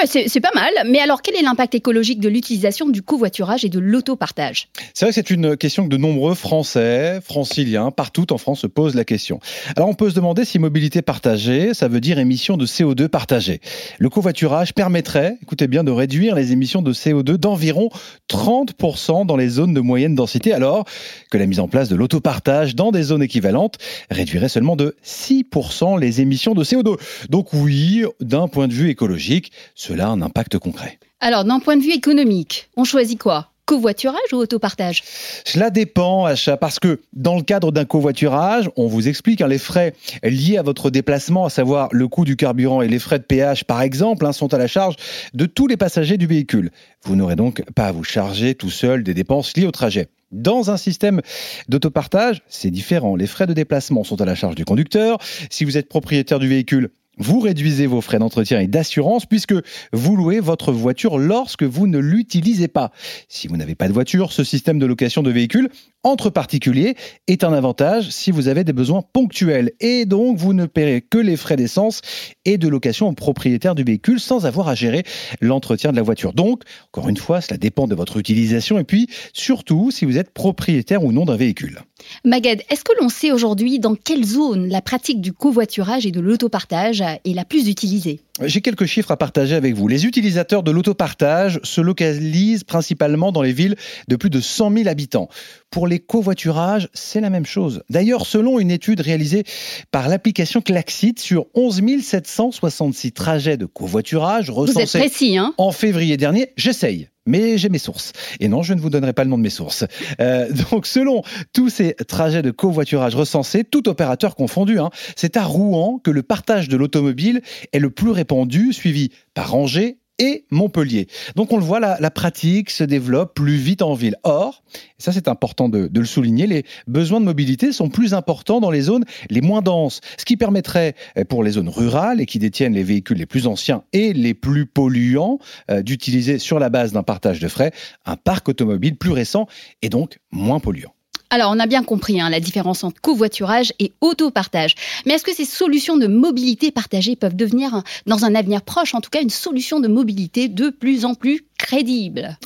C'est 0.06 0.28
c'est 0.28 0.40
pas 0.40 0.52
mal. 0.54 0.72
Mais 0.86 1.00
alors, 1.00 1.22
quel 1.22 1.36
est 1.36 1.42
l'impact 1.42 1.74
écologique 1.74 2.20
de 2.20 2.28
l'utilisation 2.28 2.88
du 2.88 3.02
covoiturage 3.02 3.64
et 3.64 3.68
de 3.68 3.78
l'autopartage? 3.78 4.68
C'est 4.92 5.04
vrai 5.04 5.10
que 5.10 5.14
c'est 5.14 5.30
une 5.30 5.56
question 5.56 5.84
que 5.84 5.88
de 5.88 5.96
nombreux 5.96 6.34
Français, 6.34 7.20
franciliens, 7.22 7.90
partout 7.90 8.32
en 8.32 8.38
France 8.38 8.60
se 8.60 8.66
posent 8.66 8.94
la 8.94 9.04
question. 9.04 9.40
Alors, 9.76 9.88
on 9.88 9.94
peut 9.94 10.10
se 10.10 10.14
demander 10.14 10.44
si 10.44 10.58
mobilité 10.58 11.02
partagée, 11.02 11.74
ça 11.74 11.88
veut 11.88 12.00
dire 12.00 12.18
émissions 12.18 12.56
de 12.56 12.66
CO2 12.66 13.08
partagées. 13.08 13.60
Le 13.98 14.08
covoiturage 14.08 14.74
permettrait, 14.74 15.36
écoutez 15.42 15.66
bien, 15.66 15.84
de 15.84 15.90
réduire 15.90 16.34
les 16.34 16.52
émissions 16.52 16.82
de 16.82 16.92
CO2 16.92 17.36
d'environ 17.36 17.90
30% 18.30 19.26
dans 19.26 19.36
les 19.36 19.48
zones 19.48 19.74
de 19.74 19.80
moyenne 19.80 20.14
densité, 20.14 20.52
alors 20.52 20.84
que 21.30 21.38
la 21.38 21.46
mise 21.46 21.60
en 21.60 21.68
place 21.68 21.88
de 21.88 21.96
l'autopartage 21.96 22.74
dans 22.74 22.90
des 22.90 23.04
zones 23.04 23.22
équivalentes 23.22 23.78
réduirait 24.10 24.48
seulement 24.48 24.76
de 24.76 24.96
6% 25.04 25.98
les 25.98 26.20
émissions 26.20 26.54
de 26.54 26.64
CO2. 26.64 26.98
Donc 27.30 27.52
oui, 27.52 28.04
d'un 28.20 28.48
point 28.48 28.68
de 28.68 28.72
vue 28.72 28.90
écologique, 28.90 29.44
cela 29.75 30.06
a 30.06 30.11
un 30.11 30.23
impact 30.23 30.58
concret. 30.58 30.99
Alors, 31.20 31.44
d'un 31.44 31.61
point 31.61 31.76
de 31.76 31.82
vue 31.82 31.93
économique, 31.93 32.69
on 32.76 32.85
choisit 32.85 33.18
quoi? 33.18 33.50
Covoiturage 33.66 34.33
ou 34.33 34.37
autopartage? 34.37 35.02
Cela 35.47 35.71
dépend, 35.71 36.26
achat, 36.26 36.59
parce 36.59 36.78
que 36.78 37.00
dans 37.14 37.37
le 37.37 37.42
cadre 37.42 37.73
d'un 37.73 37.87
covoiturage, 37.87 38.68
on 38.76 38.88
vous 38.88 39.09
explique 39.09 39.40
hein, 39.40 39.49
les 39.49 39.57
frais 39.57 39.95
liés 40.23 40.59
à 40.59 40.62
votre 40.62 40.90
déplacement, 40.90 41.47
à 41.47 41.49
savoir 41.49 41.88
le 41.90 42.07
coût 42.07 42.26
du 42.26 42.37
carburant 42.37 42.83
et 42.83 42.88
les 42.88 42.99
frais 42.99 43.18
de 43.18 43.25
péage, 43.25 43.64
par 43.64 43.80
exemple, 43.80 44.26
hein, 44.26 44.33
sont 44.33 44.52
à 44.52 44.59
la 44.59 44.66
charge 44.66 44.97
de 45.33 45.47
tous 45.47 45.66
les 45.66 45.78
passagers 45.78 46.18
du 46.18 46.26
véhicule. 46.26 46.73
Vous 47.04 47.16
n'aurez 47.16 47.37
donc 47.37 47.64
pas 47.75 47.87
à 47.87 47.92
vous 47.92 48.04
charger 48.04 48.54
tout 48.54 48.68
seul 48.68 49.02
des 49.02 49.14
dépenses 49.14 49.57
liées 49.57 49.66
au 49.66 49.73
trajet. 49.73 50.09
Dans 50.30 50.71
un 50.71 50.76
système 50.76 51.23
d'autopartage, 51.68 52.42
c'est 52.49 52.71
différent. 52.71 53.16
Les 53.16 53.26
frais 53.26 53.47
de 53.47 53.54
déplacement 53.54 54.04
sont 54.04 54.21
à 54.21 54.26
la 54.26 54.35
charge 54.35 54.57
du 54.57 54.66
conducteur. 54.66 55.16
Si 55.49 55.64
vous 55.64 55.78
êtes 55.78 55.88
propriétaire 55.88 56.38
du 56.38 56.49
véhicule, 56.49 56.90
vous 57.18 57.40
réduisez 57.40 57.87
vos 57.87 58.00
frais 58.00 58.18
d'entretien 58.18 58.61
et 58.61 58.66
d'assurance 58.66 59.26
puisque 59.26 59.54
vous 59.92 60.16
louez 60.16 60.40
votre 60.40 60.73
voiture 60.73 61.18
lorsque 61.18 61.62
vous 61.62 61.87
ne 61.87 61.99
l'utilisez 61.99 62.68
pas. 62.68 62.90
Si 63.28 63.49
vous 63.49 63.56
n'avez 63.56 63.75
pas 63.75 63.88
de 63.88 63.92
voiture, 63.92 64.33
ce 64.33 64.44
système 64.44 64.78
de 64.78 64.87
location 64.87 65.23
de 65.23 65.30
véhicules 65.30 65.68
entre 66.04 66.30
particuliers 66.30 66.94
est 67.26 67.44
un 67.44 67.52
avantage 67.52 68.11
si 68.11 68.30
vous 68.30 68.49
avez 68.49 68.62
des 68.62 68.73
besoins 68.73 69.02
ponctuels 69.02 69.73
et 69.80 70.04
donc 70.04 70.37
vous 70.37 70.52
ne 70.52 70.66
paierez 70.66 71.00
que 71.00 71.18
les 71.18 71.37
frais 71.37 71.56
d'essence 71.56 72.02
et 72.44 72.58
de 72.58 72.68
location 72.68 73.08
au 73.08 73.12
propriétaire 73.12 73.75
du 73.75 73.82
véhicule 73.82 74.20
sans 74.20 74.46
avoir 74.46 74.68
à 74.68 74.75
gérer 74.75 75.02
l'entretien 75.40 75.90
de 75.90 75.96
la 75.96 76.02
voiture. 76.02 76.32
Donc, 76.32 76.62
encore 76.92 77.08
une 77.08 77.16
fois, 77.16 77.40
cela 77.40 77.56
dépend 77.56 77.88
de 77.88 77.94
votre 77.94 78.18
utilisation 78.18 78.78
et 78.78 78.84
puis 78.84 79.08
surtout 79.32 79.90
si 79.90 80.04
vous 80.04 80.18
êtes 80.18 80.30
propriétaire 80.30 81.02
ou 81.02 81.12
non 81.12 81.25
d'un 81.25 81.37
véhicule. 81.37 81.80
Maged, 82.25 82.62
est-ce 82.70 82.84
que 82.84 82.92
l'on 83.00 83.08
sait 83.08 83.32
aujourd'hui 83.32 83.78
dans 83.78 83.94
quelle 83.94 84.25
zone 84.25 84.68
la 84.68 84.82
pratique 84.82 85.20
du 85.20 85.32
covoiturage 85.32 86.06
et 86.06 86.11
de 86.11 86.20
l'autopartage 86.20 87.00
est 87.00 87.34
la 87.34 87.44
plus 87.44 87.68
utilisée? 87.68 88.20
J'ai 88.43 88.61
quelques 88.62 88.87
chiffres 88.87 89.12
à 89.12 89.17
partager 89.17 89.55
avec 89.55 89.75
vous. 89.75 89.87
Les 89.87 90.07
utilisateurs 90.07 90.64
de 90.64 90.73
l'autopartage 90.73 91.61
se 91.62 91.81
localisent 91.81 92.64
principalement 92.64 93.31
dans 93.31 93.43
les 93.43 93.53
villes 93.53 93.76
de 94.09 94.17
plus 94.17 94.31
de 94.31 94.41
100 94.41 94.73
000 94.76 94.88
habitants. 94.88 95.29
Pour 95.71 95.87
les 95.87 96.00
covoiturages, 96.00 96.88
c'est 96.95 97.21
la 97.21 97.31
même 97.31 97.47
chose. 97.47 97.83
D'ailleurs, 97.91 98.26
selon 98.26 98.59
une 98.59 98.73
étude 98.73 99.00
réalisée 99.00 99.45
par 99.93 100.09
l'application 100.09 100.61
Klaxit, 100.61 101.21
sur 101.21 101.47
11 101.55 102.03
766 102.03 103.12
trajets 103.12 103.57
de 103.57 103.67
covoiturage 103.67 104.50
recensés 104.50 104.99
précis, 104.99 105.37
hein? 105.37 105.55
en 105.57 105.71
février 105.71 106.17
dernier, 106.17 106.50
j'essaye 106.57 107.09
mais 107.26 107.59
j'ai 107.59 107.69
mes 107.69 107.78
sources. 107.78 108.12
Et 108.40 108.49
non, 108.49 108.62
je 108.62 108.75
ne 108.75 108.81
vous 108.81 108.90
donnerai 108.90 109.12
pas 109.12 109.25
le 109.25 109.31
nom 109.31 109.38
de 109.38 109.43
mes 109.43 109.50
sources. 109.50 109.85
Euh, 110.21 110.50
donc, 110.71 110.87
selon 110.87 111.23
tous 111.52 111.69
ces 111.69 111.95
trajets 111.95 112.43
de 112.43 112.50
covoiturage 112.50 113.14
recensés, 113.14 113.64
tout 113.64 113.88
opérateur 113.88 114.37
confondu, 114.37 114.78
hein, 114.78 114.90
c'est 115.16 115.37
à 115.37 115.45
Rouen 115.45 116.00
que 116.02 116.11
le 116.11 116.23
partage 116.23 116.69
de 116.69 116.76
l'automobile 116.76 117.43
est 117.73 117.78
le 117.78 117.90
plus 117.90 118.11
répandu, 118.11 118.73
suivi 118.73 119.11
par 119.35 119.54
Angers 119.54 119.99
et 120.18 120.44
Montpellier. 120.50 121.09
Donc 121.37 121.52
on 121.52 121.56
le 121.56 121.64
voit, 121.64 121.80
la, 121.80 122.11
pratique 122.11 122.71
se 122.71 122.85
développe 122.85 123.35
plus 123.35 123.56
vite 123.56 123.83
en 123.83 123.94
ville. 123.94 124.16
Or, 124.23 124.62
et 124.75 125.02
ça 125.02 125.12
c'est 125.12 125.28
important 125.28 125.68
de, 125.68 125.90
le 125.92 126.04
souligner, 126.04 126.47
les 126.47 126.64
besoins 126.87 127.21
de 127.21 127.25
mobilité 127.25 127.73
sont 127.73 127.88
plus 127.88 128.14
importants 128.14 128.61
dans 128.61 128.71
les 128.71 128.83
zones 128.83 129.04
les 129.30 129.40
moins 129.40 129.62
denses, 129.62 130.00
ce 130.18 130.25
qui 130.25 130.37
permettrait 130.37 130.94
euh, 131.18 131.25
pour 131.25 131.42
les 131.42 131.52
zones 131.52 131.68
rurales 131.68 132.21
et 132.21 132.26
qui 132.26 132.38
détiennent 132.38 132.75
les 132.75 132.83
véhicules 132.83 133.18
les 133.18 133.26
plus 133.26 133.47
anciens 133.47 133.83
et 133.92 134.12
les 134.12 134.35
plus 134.35 134.66
polluants 134.66 135.38
euh, 135.71 135.83
d'utiliser 135.83 136.38
sur 136.38 136.59
la 136.59 136.68
base 136.68 136.92
d'un 136.92 137.02
partage 137.02 137.40
de 137.40 137.49
frais 137.49 137.73
un 138.06 138.16
parc 138.16 138.49
automobile 138.49 138.97
plus 138.97 139.12
récent 139.12 139.47
et 139.83 139.88
donc 139.88 140.18
moins 140.30 140.61
polluant. 140.61 140.93
Alors, 141.35 141.50
on 141.50 141.59
a 141.59 141.67
bien 141.67 141.83
compris 141.83 142.21
hein, 142.21 142.31
la 142.31 142.38
différence 142.38 142.85
entre 142.85 143.00
covoiturage 143.00 143.73
et 143.81 143.91
autopartage. 144.00 144.76
Mais 145.05 145.14
est-ce 145.14 145.25
que 145.25 145.35
ces 145.35 145.45
solutions 145.45 145.97
de 145.97 146.07
mobilité 146.07 146.71
partagée 146.71 147.17
peuvent 147.17 147.35
devenir, 147.35 147.83
dans 148.07 148.25
un 148.25 148.37
avenir 148.37 148.62
proche 148.62 148.95
en 148.95 149.00
tout 149.00 149.11
cas, 149.11 149.21
une 149.21 149.31
solution 149.31 149.81
de 149.81 149.88
mobilité 149.88 150.47
de 150.47 150.71
plus 150.71 151.05
en 151.05 151.17
plus 151.17 151.41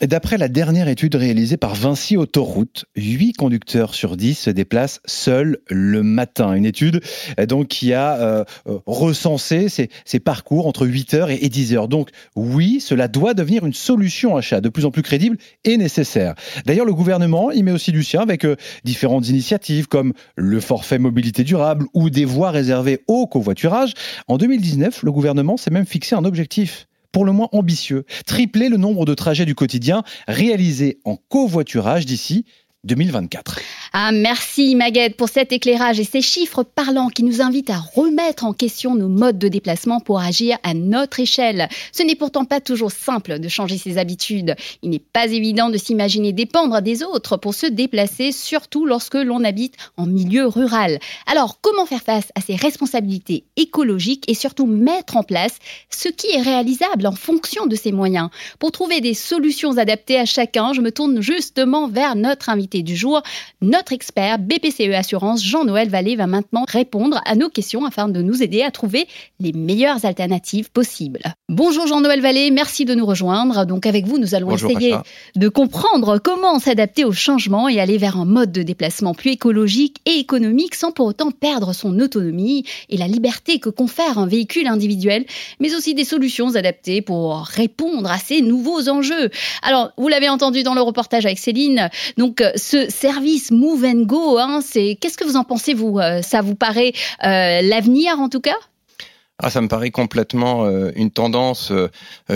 D'après 0.01 0.39
la 0.39 0.49
dernière 0.49 0.87
étude 0.87 1.17
réalisée 1.17 1.57
par 1.57 1.75
Vinci 1.75 2.17
Autoroute, 2.17 2.85
8 2.97 3.33
conducteurs 3.33 3.95
sur 3.95 4.17
10 4.17 4.35
se 4.35 4.51
déplacent 4.51 5.01
seuls 5.07 5.59
le 5.69 6.03
matin. 6.03 6.55
Une 6.55 6.65
étude 6.65 7.03
euh, 7.39 7.47
donc 7.47 7.69
qui 7.69 7.93
a 7.93 8.15
euh, 8.15 8.45
euh, 8.69 8.79
recensé 8.87 9.69
ces, 9.69 10.21
parcours 10.21 10.67
entre 10.67 10.87
8h 10.87 11.31
et 11.31 11.49
10h. 11.49 11.89
Donc 11.89 12.11
oui, 12.37 12.81
cela 12.81 13.09
doit 13.09 13.35
devenir 13.35 13.67
une 13.67 13.73
solution 13.75 14.37
achat 14.37 14.61
de 14.61 14.69
plus 14.69 14.85
en 14.85 14.91
plus 14.91 15.03
crédible 15.03 15.37
et 15.65 15.77
nécessaire. 15.77 16.35
D'ailleurs, 16.65 16.87
le 16.87 16.95
gouvernement 16.95 17.51
y 17.51 17.63
met 17.63 17.73
aussi 17.73 17.93
du 17.93 18.05
sien 18.05 18.21
avec 18.21 18.47
différentes 18.85 19.29
initiatives 19.29 19.89
comme 19.89 20.13
le 20.37 20.61
forfait 20.61 20.99
mobilité 20.99 21.45
durable 21.45 21.87
ou 21.93 22.11
des 22.11 22.25
voies 22.25 22.51
réservées 22.51 23.01
au 23.09 23.27
covoiturage. 23.27 23.95
En 24.29 24.39
2019, 24.39 25.03
le 25.03 25.13
gouvernement 25.13 25.57
s'est 25.57 25.71
même 25.71 25.87
fixé 25.87 26.15
un 26.15 26.25
objectif 26.25 26.88
pour 27.13 27.25
le 27.25 27.33
moins 27.33 27.49
ambitieux, 27.53 28.05
tripler 28.27 28.69
le 28.69 28.77
nombre 28.77 29.05
de 29.05 29.15
trajets 29.15 29.47
du 29.47 29.55
quotidien 29.55 30.03
réalisés 30.27 31.01
en 31.05 31.17
covoiturage 31.17 32.07
d'ici 32.07 32.45
2024. 32.85 33.59
Ah, 33.93 34.13
merci 34.13 34.77
Maguette 34.77 35.17
pour 35.17 35.29
cet 35.29 35.51
éclairage 35.51 35.99
et 35.99 36.05
ces 36.05 36.21
chiffres 36.21 36.63
parlants 36.63 37.09
qui 37.09 37.25
nous 37.25 37.41
invitent 37.41 37.71
à 37.71 37.79
remettre 37.79 38.45
en 38.45 38.53
question 38.53 38.95
nos 38.95 39.09
modes 39.09 39.39
de 39.39 39.49
déplacement 39.49 39.99
pour 39.99 40.21
agir 40.21 40.59
à 40.63 40.75
notre 40.75 41.19
échelle. 41.19 41.69
Ce 41.91 42.05
n'est 42.05 42.15
pourtant 42.15 42.45
pas 42.45 42.61
toujours 42.61 42.93
simple 42.93 43.41
de 43.41 43.49
changer 43.49 43.79
ses 43.79 43.99
habitudes. 43.99 44.55
Il 44.83 44.91
n'est 44.91 45.01
pas 45.01 45.27
évident 45.27 45.71
de 45.71 45.77
s'imaginer 45.77 46.33
dépendre 46.33 46.81
des 46.81 47.03
autres 47.03 47.37
pour 47.37 47.53
se 47.53 47.67
déplacer, 47.67 48.31
surtout 48.31 48.87
lorsque 48.87 49.15
l'on 49.15 49.43
habite 49.43 49.75
en 49.97 50.07
milieu 50.07 50.47
rural. 50.47 51.01
Alors, 51.27 51.59
comment 51.61 51.87
faire 51.87 52.03
face 52.03 52.31
à 52.37 52.41
ces 52.41 52.55
responsabilités 52.55 53.45
écologiques 53.57 54.31
et 54.31 54.35
surtout 54.35 54.67
mettre 54.67 55.17
en 55.17 55.25
place 55.25 55.59
ce 55.91 56.09
qui 56.09 56.29
est 56.29 56.43
réalisable 56.43 57.07
en 57.07 57.13
fonction 57.13 57.67
de 57.67 57.75
ces 57.75 57.91
moyens? 57.91 58.29
Pour 58.61 58.71
trouver 58.71 59.01
des 59.01 59.15
solutions 59.15 59.79
adaptées 59.79 60.19
à 60.19 60.27
chacun, 60.27 60.73
je 60.75 60.81
me 60.81 60.93
tourne 60.93 61.21
justement 61.21 61.89
vers 61.89 62.15
notre 62.15 62.51
invité 62.51 62.68
du 62.77 62.97
jour, 62.97 63.23
notre 63.63 63.93
expert 63.93 64.39
BPCE 64.39 64.95
Assurance, 64.95 65.43
Jean-Noël 65.43 65.89
Vallée, 65.89 66.17
va 66.17 66.27
maintenant 66.27 66.65
répondre 66.69 67.21
à 67.25 67.35
nos 67.35 67.49
questions 67.49 67.87
afin 67.87 68.09
de 68.09 68.21
nous 68.21 68.43
aider 68.43 68.63
à 68.63 68.71
trouver 68.71 69.09
les 69.41 69.53
meilleures 69.53 70.05
alternatives 70.05 70.71
possibles. 70.71 71.21
Bonjour 71.49 71.87
Jean-Noël 71.87 72.21
Vallée, 72.21 72.51
merci 72.51 72.85
de 72.85 72.95
nous 72.95 73.07
rejoindre. 73.07 73.65
Donc 73.65 73.87
avec 73.87 74.07
vous, 74.07 74.19
nous 74.19 74.35
allons 74.35 74.51
essayer 74.53 74.95
de 75.35 75.49
comprendre 75.49 76.19
comment 76.19 76.59
s'adapter 76.59 77.05
au 77.05 77.13
changement 77.13 77.69
et 77.69 77.81
aller 77.81 77.97
vers 77.97 78.19
un 78.19 78.27
mode 78.27 78.53
de 78.53 78.63
déplacement 78.63 79.15
plus 79.15 79.31
écologique 79.31 79.97
et 80.05 80.19
économique 80.19 80.75
sans 80.75 80.93
pour 80.93 81.07
autant 81.07 81.31
perdre 81.31 81.73
son 81.73 81.99
autonomie 82.01 82.65
et 82.91 82.97
la 82.97 83.09
liberté 83.09 83.59
que 83.59 83.71
confère 83.71 84.19
un 84.19 84.27
véhicule 84.27 84.67
individuel, 84.67 85.25
mais 85.61 85.75
aussi 85.75 85.95
des 85.95 86.05
solutions 86.05 86.55
adaptées 86.55 87.01
pour 87.01 87.43
répondre 87.45 88.11
à 88.11 88.19
ces 88.19 88.43
nouveaux 88.43 88.89
enjeux. 88.89 89.31
Alors, 89.63 89.93
vous 89.97 90.09
l'avez 90.09 90.29
entendu 90.29 90.63
dans 90.63 90.75
le 90.75 90.83
reportage 90.83 91.25
avec 91.25 91.39
Céline, 91.39 91.89
donc 92.17 92.43
ce 92.59 92.91
service 92.91 93.51
Move 93.51 93.85
and 93.85 94.03
Go. 94.03 94.39
Hein, 94.39 94.61
c'est 94.63 94.97
qu'est-ce 95.01 95.17
que 95.17 95.25
vous 95.25 95.37
en 95.37 95.45
pensez 95.45 95.75
vous 95.75 95.99
euh, 95.99 96.23
Ça 96.23 96.43
vous 96.43 96.55
paraît 96.55 96.93
euh, 97.25 97.63
l'avenir 97.63 98.19
en 98.21 98.29
tout 98.29 98.41
cas? 98.41 98.57
Ah, 99.39 99.51
ça 99.51 99.61
me 99.61 99.69
paraît 99.69 99.91
complètement 99.91 100.65
euh, 100.65 100.91
une 100.97 101.11
tendance 101.11 101.73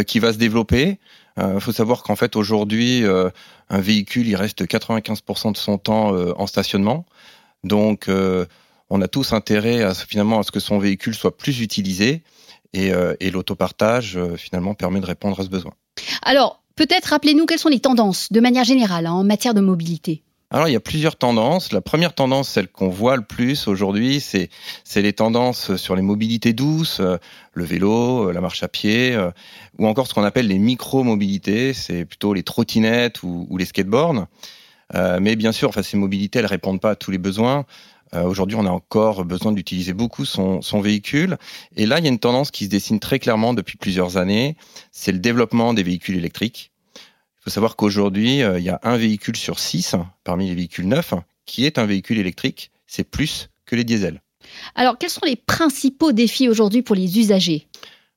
qui 0.07 0.19
va 0.21 0.33
se 0.33 0.39
développer. 0.39 0.99
Il 1.39 1.61
faut 1.61 1.73
savoir 1.73 2.03
qu'en 2.03 2.15
fait 2.15 2.37
aujourd'hui, 2.37 3.05
un 3.05 3.81
véhicule 3.81 4.29
il 4.29 4.37
reste 4.37 4.63
95% 4.65 5.53
de 5.53 5.57
son 5.57 5.79
temps 5.79 6.15
en 6.37 6.47
stationnement. 6.47 7.07
Donc, 7.65 8.11
on 8.91 9.01
a 9.01 9.09
tous 9.09 9.33
intérêt 9.33 9.83
à 9.83 9.95
finalement 9.95 10.41
à 10.41 10.43
ce 10.43 10.51
que 10.53 10.61
son 10.61 10.79
véhicule 10.79 11.15
soit 11.15 11.35
plus 11.35 11.63
utilisé 11.63 12.23
et, 12.75 12.93
et 13.21 13.31
l'autopartage 13.31 14.19
finalement 14.37 14.75
permet 14.75 15.01
de 15.01 15.07
répondre 15.07 15.41
à 15.41 15.43
ce 15.43 15.49
besoin. 15.49 15.73
Alors, 16.21 16.62
peut-être 16.77 17.07
rappelez-nous 17.07 17.47
quelles 17.47 17.59
sont 17.59 17.69
les 17.69 17.81
tendances 17.81 18.33
de 18.33 18.41
manière 18.41 18.65
générale 18.65 19.07
hein, 19.07 19.13
en 19.13 19.25
matière 19.25 19.55
de 19.55 19.61
mobilité. 19.61 20.23
Alors 20.53 20.69
il 20.69 20.73
y 20.73 20.77
a 20.77 20.81
plusieurs 20.81 21.17
tendances. 21.17 21.73
La 21.73 21.81
première 21.81 22.15
tendance, 22.15 22.51
celle 22.51 22.69
qu'on 22.69 22.91
voit 22.91 23.17
le 23.17 23.23
plus 23.23 23.69
aujourd'hui, 23.69 24.21
c'est 24.21 24.51
les 24.97 25.13
tendances 25.15 25.77
sur 25.77 25.97
les 25.97 26.03
mobilités 26.03 26.53
douces, 26.53 27.01
euh, 27.01 27.17
le 27.55 27.65
vélo, 27.65 28.29
euh, 28.29 28.33
la 28.35 28.43
marche 28.43 28.63
à 28.63 28.69
pied, 28.69 29.15
euh, 29.15 29.31
ou 29.79 29.87
encore 29.87 30.07
ce 30.07 30.13
qu'on 30.13 30.25
appelle 30.25 30.49
les 30.49 30.59
micro-mobilités, 30.59 31.73
c'est 31.73 32.05
plutôt 32.05 32.35
les 32.35 32.43
trottinettes 32.43 33.23
ou, 33.23 33.49
les 33.57 33.65
skateboards. 33.65 34.27
mais 34.93 35.37
bien 35.37 35.53
sûr, 35.53 35.71
enfin 35.71 35.83
ces 35.83 35.97
mobilités, 35.97 36.41
elles 36.41 36.47
répondent 36.47 36.83
pas 36.83 36.91
à 36.91 36.97
tous 36.97 37.11
les 37.11 37.19
besoins. 37.19 37.65
Aujourd'hui, 38.13 38.57
on 38.57 38.67
a 38.67 38.71
encore 38.71 39.25
besoin 39.25 39.53
d'utiliser 39.53 39.95
beaucoup 39.95 40.27
son, 40.27 40.61
son 40.61 40.81
véhicule. 40.81 41.39
Et 41.77 41.87
là, 41.87 41.99
il 41.99 42.05
y 42.05 42.09
a 42.09 42.11
une 42.11 42.19
tendance 42.19 42.51
qui 42.51 42.67
se 42.67 42.71
dessine 42.71 43.01
très 43.01 43.19
clairement 43.19 43.55
depuis 43.55 43.79
plusieurs 43.79 44.19
années. 44.19 44.57
C'est 44.91 45.13
le 45.13 45.19
développement 45.19 45.73
des 45.73 45.83
véhicules 45.83 46.17
électriques. 46.17 46.73
Il 47.43 47.45
faut 47.45 47.51
savoir 47.51 47.75
qu'aujourd'hui, 47.75 48.43
euh, 48.43 48.59
il 48.59 48.65
y 48.65 48.69
a 48.69 48.79
un 48.83 48.97
véhicule 48.97 49.37
sur 49.37 49.59
six 49.59 49.97
parmi 50.25 50.49
les 50.49 50.55
véhicules 50.55 50.87
neufs 50.87 51.15
qui 51.47 51.65
est 51.65 51.79
un 51.79 51.87
véhicule 51.87 52.19
électrique. 52.19 52.71
C'est 52.87 53.03
plus 53.03 53.49
que 53.67 53.75
les 53.75 53.85
diesels. 53.85 54.23
Alors, 54.75 54.99
quels 54.99 55.11
sont 55.11 55.27
les 55.27 55.37
principaux 55.37 56.13
défis 56.13 56.49
aujourd'hui 56.49 56.83
pour 56.83 56.95
les 56.95 57.19
usagers? 57.19 57.67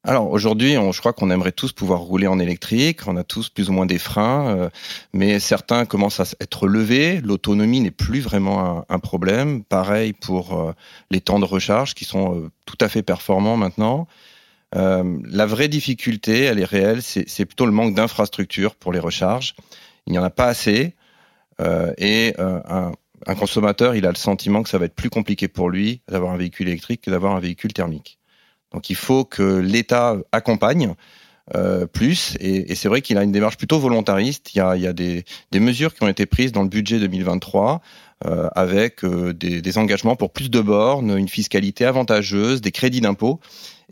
Alors 0.06 0.30
aujourd'hui, 0.30 0.74
je 0.74 1.00
crois 1.00 1.14
qu'on 1.14 1.30
aimerait 1.32 1.52
tous 1.52 1.72
pouvoir 1.72 2.00
rouler 2.00 2.28
en 2.28 2.40
électrique. 2.40 3.08
On 3.08 3.18
a 3.18 3.24
tous 3.24 3.50
plus 3.50 3.70
ou 3.70 3.74
moins 3.74 3.86
des 3.86 3.98
freins, 3.98 4.56
euh, 4.56 4.70
mais 5.14 5.40
certains 5.40 5.86
commencent 5.86 6.20
à 6.20 6.26
être 6.40 6.68
levés. 6.68 7.22
L'autonomie 7.22 7.82
n'est 7.82 7.92
plus 7.92 8.22
vraiment 8.22 8.86
un, 8.88 9.00
problème. 9.00 9.64
Pareil 9.64 10.14
pour 10.14 10.60
euh, 10.60 10.74
les 11.12 11.22
temps 11.22 11.40
de 11.40 11.46
recharge 11.46 11.94
qui 11.94 12.06
sont 12.06 12.50
tout 12.66 12.78
à 12.80 12.88
fait 12.88 13.04
performants 13.04 13.58
maintenant. 13.58 14.08
Euh, 14.76 15.20
la 15.24 15.46
vraie 15.46 15.68
difficulté, 15.68 16.42
elle 16.42 16.60
est 16.60 16.66
réelle, 16.66 17.02
c'est 17.02 17.46
plutôt 17.46 17.66
le 17.66 17.72
manque 17.72 17.96
d'infrastructures 17.96 18.76
pour 18.76 18.92
les 18.92 19.00
recharges. 19.00 19.56
Il 20.08 20.12
n'y 20.12 20.20
en 20.20 20.24
a 20.24 20.30
pas 20.30 20.48
assez. 20.48 20.96
Euh, 21.62 21.94
et 21.98 22.34
euh, 22.40 22.60
un, 23.26 23.36
consommateur, 23.36 23.96
il 23.96 24.06
a 24.06 24.10
le 24.10 24.18
sentiment 24.18 24.64
que 24.64 24.70
ça 24.70 24.78
va 24.78 24.86
être 24.86 24.96
plus 24.96 25.10
compliqué 25.10 25.48
pour 25.48 25.70
lui 25.70 26.02
d'avoir 26.10 26.34
un 26.34 26.38
véhicule 26.38 26.68
électrique 26.68 27.02
que 27.02 27.12
d'avoir 27.12 27.36
un 27.36 27.40
véhicule 27.40 27.72
thermique. 27.74 28.20
Donc 28.74 28.90
il 28.90 28.96
faut 28.96 29.26
que 29.26 29.44
l'État 29.44 30.18
accompagne 30.32 30.96
plus. 31.94 32.36
Et, 32.40 32.74
c'est 32.74 32.90
vrai 32.90 33.02
qu'il 33.02 33.20
a 33.20 33.24
une 33.24 33.32
démarche 33.32 33.56
plutôt 33.56 33.78
volontariste. 33.78 34.56
Il 34.56 34.58
y 34.58 34.62
a, 34.62 34.94
des, 34.94 35.24
mesures 35.54 35.94
qui 35.94 36.04
ont 36.04 36.08
été 36.08 36.26
prises 36.26 36.52
dans 36.52 36.64
le 36.64 36.70
budget 36.70 37.00
2023 37.00 37.82
avec 38.56 39.06
des, 39.06 39.62
des, 39.62 39.78
engagements 39.78 40.16
pour 40.16 40.32
plus 40.32 40.50
de 40.50 40.60
bornes, 40.60 41.16
une 41.16 41.30
fiscalité 41.30 41.86
avantageuse, 41.86 42.62
des 42.62 42.72
crédits 42.72 43.02
d'impôt. 43.02 43.40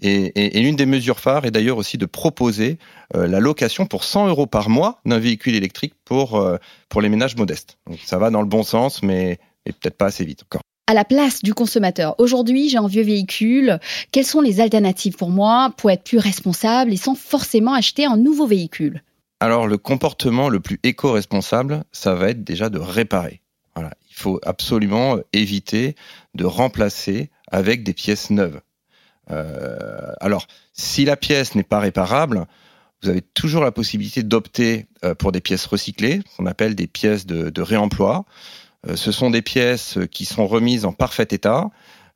Et, 0.01 0.61
l'une 0.61 0.75
des 0.75 0.85
mesures 0.85 1.19
phares 1.19 1.45
est 1.45 1.51
d'ailleurs 1.51 1.77
aussi 1.77 1.97
de 1.97 2.05
proposer 2.05 2.77
euh, 3.15 3.27
la 3.27 3.39
location 3.39 3.85
pour 3.85 4.03
100 4.03 4.27
euros 4.27 4.47
par 4.47 4.69
mois 4.69 4.99
d'un 5.05 5.19
véhicule 5.19 5.55
électrique 5.55 5.93
pour, 6.03 6.35
euh, 6.35 6.57
pour 6.89 7.01
les 7.01 7.09
ménages 7.09 7.35
modestes. 7.35 7.77
Donc 7.87 7.99
ça 8.03 8.17
va 8.17 8.29
dans 8.29 8.41
le 8.41 8.47
bon 8.47 8.63
sens, 8.63 9.03
mais, 9.03 9.39
peut-être 9.65 9.97
pas 9.97 10.07
assez 10.07 10.25
vite 10.25 10.43
encore. 10.43 10.61
À 10.85 10.93
la 10.93 11.05
place 11.05 11.41
du 11.41 11.53
consommateur, 11.53 12.15
aujourd'hui 12.17 12.67
j'ai 12.67 12.77
un 12.77 12.87
vieux 12.87 13.03
véhicule, 13.03 13.79
quelles 14.11 14.25
sont 14.25 14.41
les 14.41 14.59
alternatives 14.59 15.15
pour 15.15 15.29
moi 15.29 15.73
pour 15.77 15.89
être 15.91 16.03
plus 16.03 16.17
responsable 16.17 16.91
et 16.91 16.97
sans 16.97 17.15
forcément 17.15 17.73
acheter 17.73 18.03
un 18.05 18.17
nouveau 18.17 18.47
véhicule? 18.47 19.01
Alors 19.39 19.65
le 19.65 19.77
comportement 19.77 20.49
le 20.49 20.59
plus 20.59 20.81
éco-responsable, 20.83 21.85
ça 21.93 22.15
va 22.15 22.31
être 22.31 22.43
déjà 22.43 22.69
de 22.69 22.79
réparer. 22.79 23.39
Voilà. 23.75 23.91
Il 24.09 24.15
faut 24.15 24.41
absolument 24.43 25.19
éviter 25.31 25.95
de 26.35 26.43
remplacer 26.43 27.29
avec 27.49 27.83
des 27.83 27.93
pièces 27.93 28.29
neuves. 28.29 28.59
alors, 29.27 30.47
si 30.73 31.05
la 31.05 31.15
pièce 31.15 31.55
n'est 31.55 31.63
pas 31.63 31.79
réparable, 31.79 32.45
vous 33.01 33.09
avez 33.09 33.21
toujours 33.21 33.63
la 33.63 33.71
possibilité 33.71 34.21
d'opter 34.21 34.85
pour 35.17 35.31
des 35.31 35.41
pièces 35.41 35.65
recyclées, 35.65 36.21
qu'on 36.35 36.45
appelle 36.45 36.75
des 36.75 36.87
pièces 36.87 37.25
de 37.25 37.61
réemploi. 37.61 38.25
Ce 38.95 39.11
sont 39.11 39.29
des 39.29 39.41
pièces 39.41 39.97
qui 40.11 40.25
sont 40.25 40.47
remises 40.47 40.85
en 40.85 40.93
parfait 40.93 41.27
état, 41.31 41.69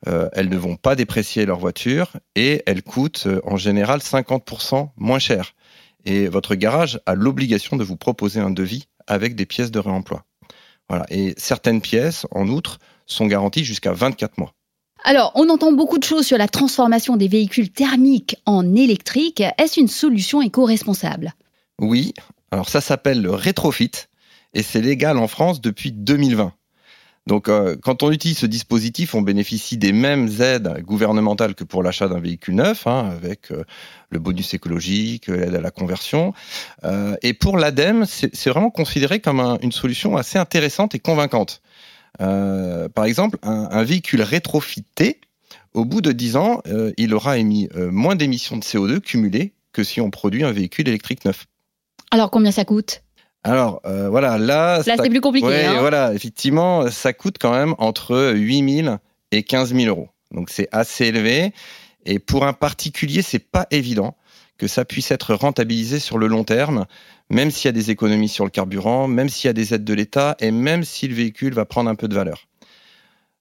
euh, 0.06 0.28
elles 0.32 0.48
ne 0.48 0.56
vont 0.56 0.76
pas 0.76 0.94
déprécier 0.94 1.44
leur 1.44 1.58
voiture 1.58 2.12
et 2.36 2.62
elles 2.66 2.82
coûtent 2.82 3.24
euh, 3.26 3.40
en 3.44 3.56
général 3.56 3.98
50% 3.98 4.90
moins 4.96 5.18
cher. 5.18 5.54
Et 6.04 6.28
votre 6.28 6.54
garage 6.54 7.00
a 7.06 7.14
l'obligation 7.14 7.76
de 7.76 7.84
vous 7.84 7.96
proposer 7.96 8.38
un 8.38 8.50
devis 8.50 8.84
avec 9.06 9.34
des 9.34 9.46
pièces 9.46 9.72
de 9.72 9.80
réemploi. 9.80 10.24
Voilà. 10.88 11.04
Et 11.10 11.34
certaines 11.36 11.80
pièces, 11.80 12.26
en 12.30 12.46
outre, 12.48 12.78
sont 13.06 13.26
garanties 13.26 13.64
jusqu'à 13.64 13.92
24 13.92 14.38
mois. 14.38 14.54
Alors, 15.04 15.32
on 15.34 15.48
entend 15.48 15.72
beaucoup 15.72 15.98
de 15.98 16.04
choses 16.04 16.26
sur 16.26 16.38
la 16.38 16.48
transformation 16.48 17.16
des 17.16 17.28
véhicules 17.28 17.70
thermiques 17.70 18.36
en 18.46 18.74
électriques. 18.74 19.42
Est-ce 19.58 19.80
une 19.80 19.88
solution 19.88 20.42
éco-responsable? 20.42 21.34
Oui. 21.80 22.14
Alors 22.50 22.68
ça 22.68 22.80
s'appelle 22.80 23.20
le 23.20 23.30
rétrofit 23.30 23.90
et 24.54 24.62
c'est 24.62 24.80
légal 24.80 25.18
en 25.18 25.28
France 25.28 25.60
depuis 25.60 25.92
2020. 25.92 26.52
Donc, 27.28 27.50
euh, 27.50 27.76
quand 27.82 28.02
on 28.02 28.10
utilise 28.10 28.38
ce 28.38 28.46
dispositif, 28.46 29.14
on 29.14 29.20
bénéficie 29.20 29.76
des 29.76 29.92
mêmes 29.92 30.30
aides 30.40 30.82
gouvernementales 30.82 31.54
que 31.54 31.62
pour 31.62 31.82
l'achat 31.82 32.08
d'un 32.08 32.20
véhicule 32.20 32.54
neuf, 32.54 32.86
hein, 32.86 33.10
avec 33.14 33.52
euh, 33.52 33.64
le 34.08 34.18
bonus 34.18 34.54
écologique, 34.54 35.26
l'aide 35.26 35.54
à 35.54 35.60
la 35.60 35.70
conversion. 35.70 36.32
Euh, 36.84 37.16
et 37.20 37.34
pour 37.34 37.58
l'ADEME, 37.58 38.06
c'est 38.06 38.48
vraiment 38.48 38.70
considéré 38.70 39.20
comme 39.20 39.40
une 39.60 39.72
solution 39.72 40.16
assez 40.16 40.38
intéressante 40.38 40.94
et 40.94 41.00
convaincante. 41.00 41.60
par 42.18 43.04
exemple, 43.04 43.36
un, 43.42 43.68
un, 43.70 43.84
véhicule 43.84 44.22
rétrofité, 44.22 45.20
au 45.74 45.84
bout 45.84 46.00
de 46.00 46.12
10 46.12 46.36
ans, 46.36 46.62
il 46.96 47.12
aura 47.12 47.36
émis 47.36 47.68
moins 47.76 48.16
d'émissions 48.16 48.56
de 48.56 48.64
CO2 48.64 49.00
cumulées 49.00 49.52
que 49.74 49.84
si 49.84 50.00
on 50.00 50.10
produit 50.10 50.44
un 50.44 50.52
véhicule 50.52 50.88
électrique 50.88 51.26
neuf. 51.26 51.44
Alors, 52.10 52.30
combien 52.30 52.52
ça 52.52 52.64
coûte? 52.64 53.02
Alors 53.48 53.80
euh, 53.86 54.08
voilà, 54.08 54.38
là, 54.38 54.82
là 54.86 54.96
c'est 54.96 55.08
plus 55.08 55.20
compliqué. 55.20 55.46
Ouais, 55.46 55.64
hein. 55.64 55.80
voilà, 55.80 56.12
effectivement, 56.14 56.90
ça 56.90 57.12
coûte 57.12 57.36
quand 57.40 57.52
même 57.52 57.74
entre 57.78 58.32
8 58.34 58.82
000 58.84 58.96
et 59.32 59.42
15 59.42 59.74
000 59.74 59.86
euros. 59.88 60.08
Donc 60.32 60.50
c'est 60.50 60.68
assez 60.72 61.06
élevé. 61.06 61.52
Et 62.04 62.18
pour 62.18 62.44
un 62.44 62.52
particulier, 62.52 63.22
c'est 63.22 63.38
pas 63.38 63.66
évident 63.70 64.16
que 64.58 64.66
ça 64.66 64.84
puisse 64.84 65.10
être 65.10 65.34
rentabilisé 65.34 66.00
sur 66.00 66.18
le 66.18 66.26
long 66.26 66.44
terme, 66.44 66.86
même 67.30 67.50
s'il 67.50 67.66
y 67.66 67.70
a 67.70 67.72
des 67.72 67.90
économies 67.90 68.28
sur 68.28 68.44
le 68.44 68.50
carburant, 68.50 69.06
même 69.06 69.28
s'il 69.28 69.48
y 69.48 69.50
a 69.50 69.54
des 69.54 69.72
aides 69.72 69.84
de 69.84 69.94
l'État 69.94 70.36
et 70.40 70.50
même 70.50 70.84
si 70.84 71.06
le 71.06 71.14
véhicule 71.14 71.54
va 71.54 71.64
prendre 71.64 71.88
un 71.88 71.94
peu 71.94 72.08
de 72.08 72.14
valeur. 72.14 72.46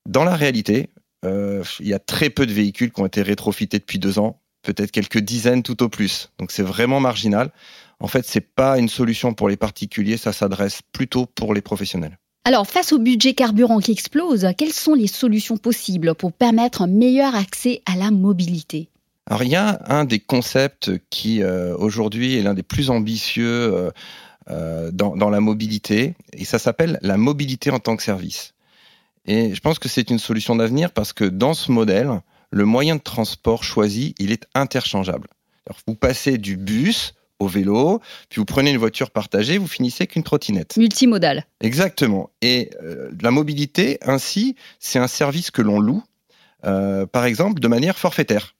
Dans 0.05 0.23
la 0.23 0.35
réalité, 0.35 0.89
euh, 1.25 1.63
il 1.79 1.87
y 1.87 1.93
a 1.93 1.99
très 1.99 2.29
peu 2.29 2.45
de 2.45 2.53
véhicules 2.53 2.91
qui 2.91 3.01
ont 3.01 3.05
été 3.05 3.21
rétrofités 3.23 3.79
depuis 3.79 3.99
deux 3.99 4.19
ans, 4.19 4.39
peut-être 4.61 4.91
quelques 4.91 5.19
dizaines 5.19 5.63
tout 5.63 5.81
au 5.83 5.89
plus. 5.89 6.31
Donc 6.37 6.51
c'est 6.51 6.63
vraiment 6.63 6.99
marginal. 6.99 7.51
En 7.99 8.07
fait, 8.07 8.25
c'est 8.25 8.41
pas 8.41 8.77
une 8.77 8.89
solution 8.89 9.33
pour 9.33 9.49
les 9.49 9.57
particuliers, 9.57 10.17
ça 10.17 10.33
s'adresse 10.33 10.81
plutôt 10.91 11.25
pour 11.25 11.53
les 11.53 11.61
professionnels. 11.61 12.17
Alors, 12.47 12.67
face 12.67 12.93
au 12.93 12.99
budget 12.99 13.33
carburant 13.33 13.79
qui 13.79 13.91
explose, 13.91 14.47
quelles 14.57 14.71
sont 14.71 14.93
les 14.93 15.07
solutions 15.07 15.57
possibles 15.57 16.15
pour 16.15 16.31
permettre 16.31 16.81
un 16.81 16.87
meilleur 16.87 17.35
accès 17.35 17.81
à 17.85 17.97
la 17.97 18.09
mobilité? 18.11 18.87
Alors, 19.25 19.43
il 19.43 19.49
y 19.49 19.55
a 19.55 19.81
un 19.87 20.05
des 20.05 20.19
concepts 20.19 20.91
qui, 21.09 21.41
euh, 21.43 21.75
aujourd'hui, 21.75 22.37
est 22.37 22.41
l'un 22.41 22.53
des 22.53 22.63
plus 22.63 22.89
ambitieux 22.89 23.73
euh, 23.73 23.91
euh, 24.49 24.91
dans, 24.93 25.17
dans, 25.17 25.29
la 25.29 25.41
mobilité, 25.41 26.15
et 26.31 26.45
ça 26.45 26.59
s'appelle 26.59 26.99
la 27.01 27.17
mobilité 27.17 27.69
en 27.69 27.79
tant 27.79 27.97
que 27.97 28.03
service. 28.03 28.53
Et 29.25 29.53
je 29.53 29.59
pense 29.59 29.79
que 29.79 29.89
c'est 29.89 30.09
une 30.09 30.19
solution 30.19 30.55
d'avenir 30.55 30.91
parce 30.91 31.11
que 31.11 31.25
dans 31.25 31.53
ce 31.53 31.69
modèle, 31.69 32.21
le 32.51 32.63
moyen 32.63 32.95
de 32.95 33.01
transport 33.01 33.65
choisi, 33.65 34.15
il 34.19 34.31
est 34.31 34.47
interchangeable. 34.55 35.27
Alors, 35.65 35.79
vous 35.85 35.95
passez 35.95 36.37
du 36.37 36.55
bus 36.55 37.13
au 37.39 37.48
vélo, 37.48 38.01
puis 38.29 38.39
vous 38.39 38.46
prenez 38.46 38.72
une 38.72 38.77
voiture 38.77 39.12
partagée, 39.12 39.58
vous 39.58 39.67
finissez 39.67 40.08
qu'une 40.08 40.24
trottinette. 40.24 40.77
Multimodal. 40.77 41.46
Exactement. 41.62 42.29
Et 42.41 42.72
euh, 42.82 43.12
la 43.22 43.32
mobilité, 43.32 44.00
ainsi, 44.01 44.56
c'est 44.79 45.00
un 45.00 45.08
service 45.08 45.51
que 45.51 45.62
l'on 45.62 45.79
loue, 45.79 46.03
euh, 46.65 47.06
par 47.06 47.25
exemple, 47.25 47.60
de 47.60 47.67
manière 47.67 47.98
forfaitaire. 47.98 48.56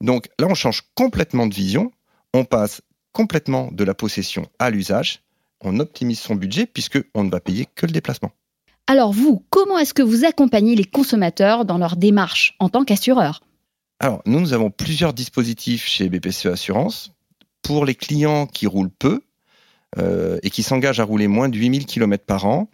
Donc 0.00 0.28
là, 0.38 0.46
on 0.48 0.54
change 0.54 0.82
complètement 0.94 1.46
de 1.46 1.54
vision, 1.54 1.92
on 2.34 2.44
passe 2.44 2.82
complètement 3.12 3.70
de 3.72 3.84
la 3.84 3.94
possession 3.94 4.46
à 4.58 4.70
l'usage, 4.70 5.22
on 5.60 5.78
optimise 5.80 6.20
son 6.20 6.34
budget 6.34 6.66
puisqu'on 6.66 7.24
ne 7.24 7.30
va 7.30 7.40
payer 7.40 7.66
que 7.74 7.86
le 7.86 7.92
déplacement. 7.92 8.32
Alors 8.88 9.12
vous, 9.12 9.44
comment 9.48 9.78
est-ce 9.78 9.94
que 9.94 10.02
vous 10.02 10.24
accompagnez 10.24 10.74
les 10.74 10.84
consommateurs 10.84 11.64
dans 11.64 11.78
leur 11.78 11.96
démarche 11.96 12.56
en 12.58 12.68
tant 12.68 12.84
qu'assureur 12.84 13.40
alors, 14.02 14.20
nous, 14.26 14.40
nous 14.40 14.52
avons 14.52 14.68
plusieurs 14.68 15.12
dispositifs 15.12 15.86
chez 15.86 16.08
BPCE 16.08 16.46
Assurance 16.46 17.12
pour 17.62 17.84
les 17.84 17.94
clients 17.94 18.46
qui 18.46 18.66
roulent 18.66 18.90
peu 18.90 19.22
euh, 19.98 20.38
et 20.42 20.50
qui 20.50 20.62
s'engagent 20.62 21.00
à 21.00 21.04
rouler 21.04 21.28
moins 21.28 21.48
de 21.48 21.56
8000 21.56 21.86
km 21.86 22.24
par 22.24 22.44
an, 22.44 22.68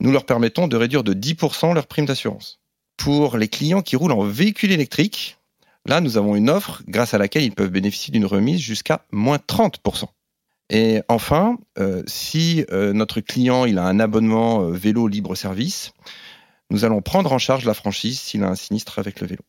nous 0.00 0.12
leur 0.12 0.26
permettons 0.26 0.68
de 0.68 0.76
réduire 0.76 1.04
de 1.04 1.14
10% 1.14 1.74
leur 1.74 1.86
prime 1.86 2.06
d'assurance. 2.06 2.60
Pour 2.96 3.36
les 3.36 3.48
clients 3.48 3.82
qui 3.82 3.96
roulent 3.96 4.12
en 4.12 4.24
véhicule 4.24 4.72
électrique, 4.72 5.38
là, 5.86 6.00
nous 6.00 6.16
avons 6.16 6.36
une 6.36 6.50
offre 6.50 6.82
grâce 6.86 7.14
à 7.14 7.18
laquelle 7.18 7.44
ils 7.44 7.54
peuvent 7.54 7.70
bénéficier 7.70 8.12
d'une 8.12 8.26
remise 8.26 8.60
jusqu'à 8.60 9.04
moins 9.10 9.38
30%. 9.38 10.06
Et 10.68 11.00
enfin, 11.08 11.58
euh, 11.78 12.02
si 12.06 12.64
euh, 12.72 12.92
notre 12.92 13.20
client 13.20 13.66
il 13.66 13.78
a 13.78 13.84
un 13.84 14.00
abonnement 14.00 14.68
vélo 14.70 15.06
libre 15.06 15.36
service, 15.36 15.92
nous 16.70 16.84
allons 16.84 17.00
prendre 17.00 17.32
en 17.32 17.38
charge 17.38 17.64
la 17.64 17.74
franchise 17.74 18.20
s'il 18.20 18.42
a 18.42 18.48
un 18.48 18.56
sinistre 18.56 18.98
avec 18.98 19.20
le 19.20 19.28
vélo. 19.28 19.42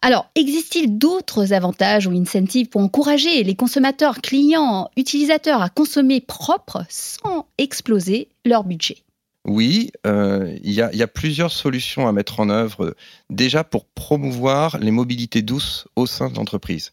Alors, 0.00 0.30
existe-t-il 0.34 0.98
d'autres 0.98 1.52
avantages 1.52 2.06
ou 2.06 2.12
incentives 2.12 2.68
pour 2.68 2.80
encourager 2.80 3.42
les 3.42 3.56
consommateurs, 3.56 4.20
clients, 4.20 4.90
utilisateurs 4.96 5.60
à 5.60 5.68
consommer 5.68 6.20
propre 6.20 6.84
sans 6.88 7.46
exploser 7.58 8.28
leur 8.44 8.64
budget? 8.64 8.98
Oui, 9.44 9.90
euh, 10.06 10.56
il 10.62 10.72
y, 10.72 10.82
a 10.82 11.06
plusieurs 11.06 11.52
solutions 11.52 12.06
à 12.06 12.12
mettre 12.12 12.38
en 12.38 12.50
œuvre 12.50 12.94
déjà 13.30 13.64
pour 13.64 13.86
promouvoir 13.86 14.78
les 14.78 14.90
mobilités 14.90 15.42
douces 15.42 15.88
au 15.96 16.06
sein 16.06 16.28
de 16.28 16.36
l'entreprise. 16.36 16.92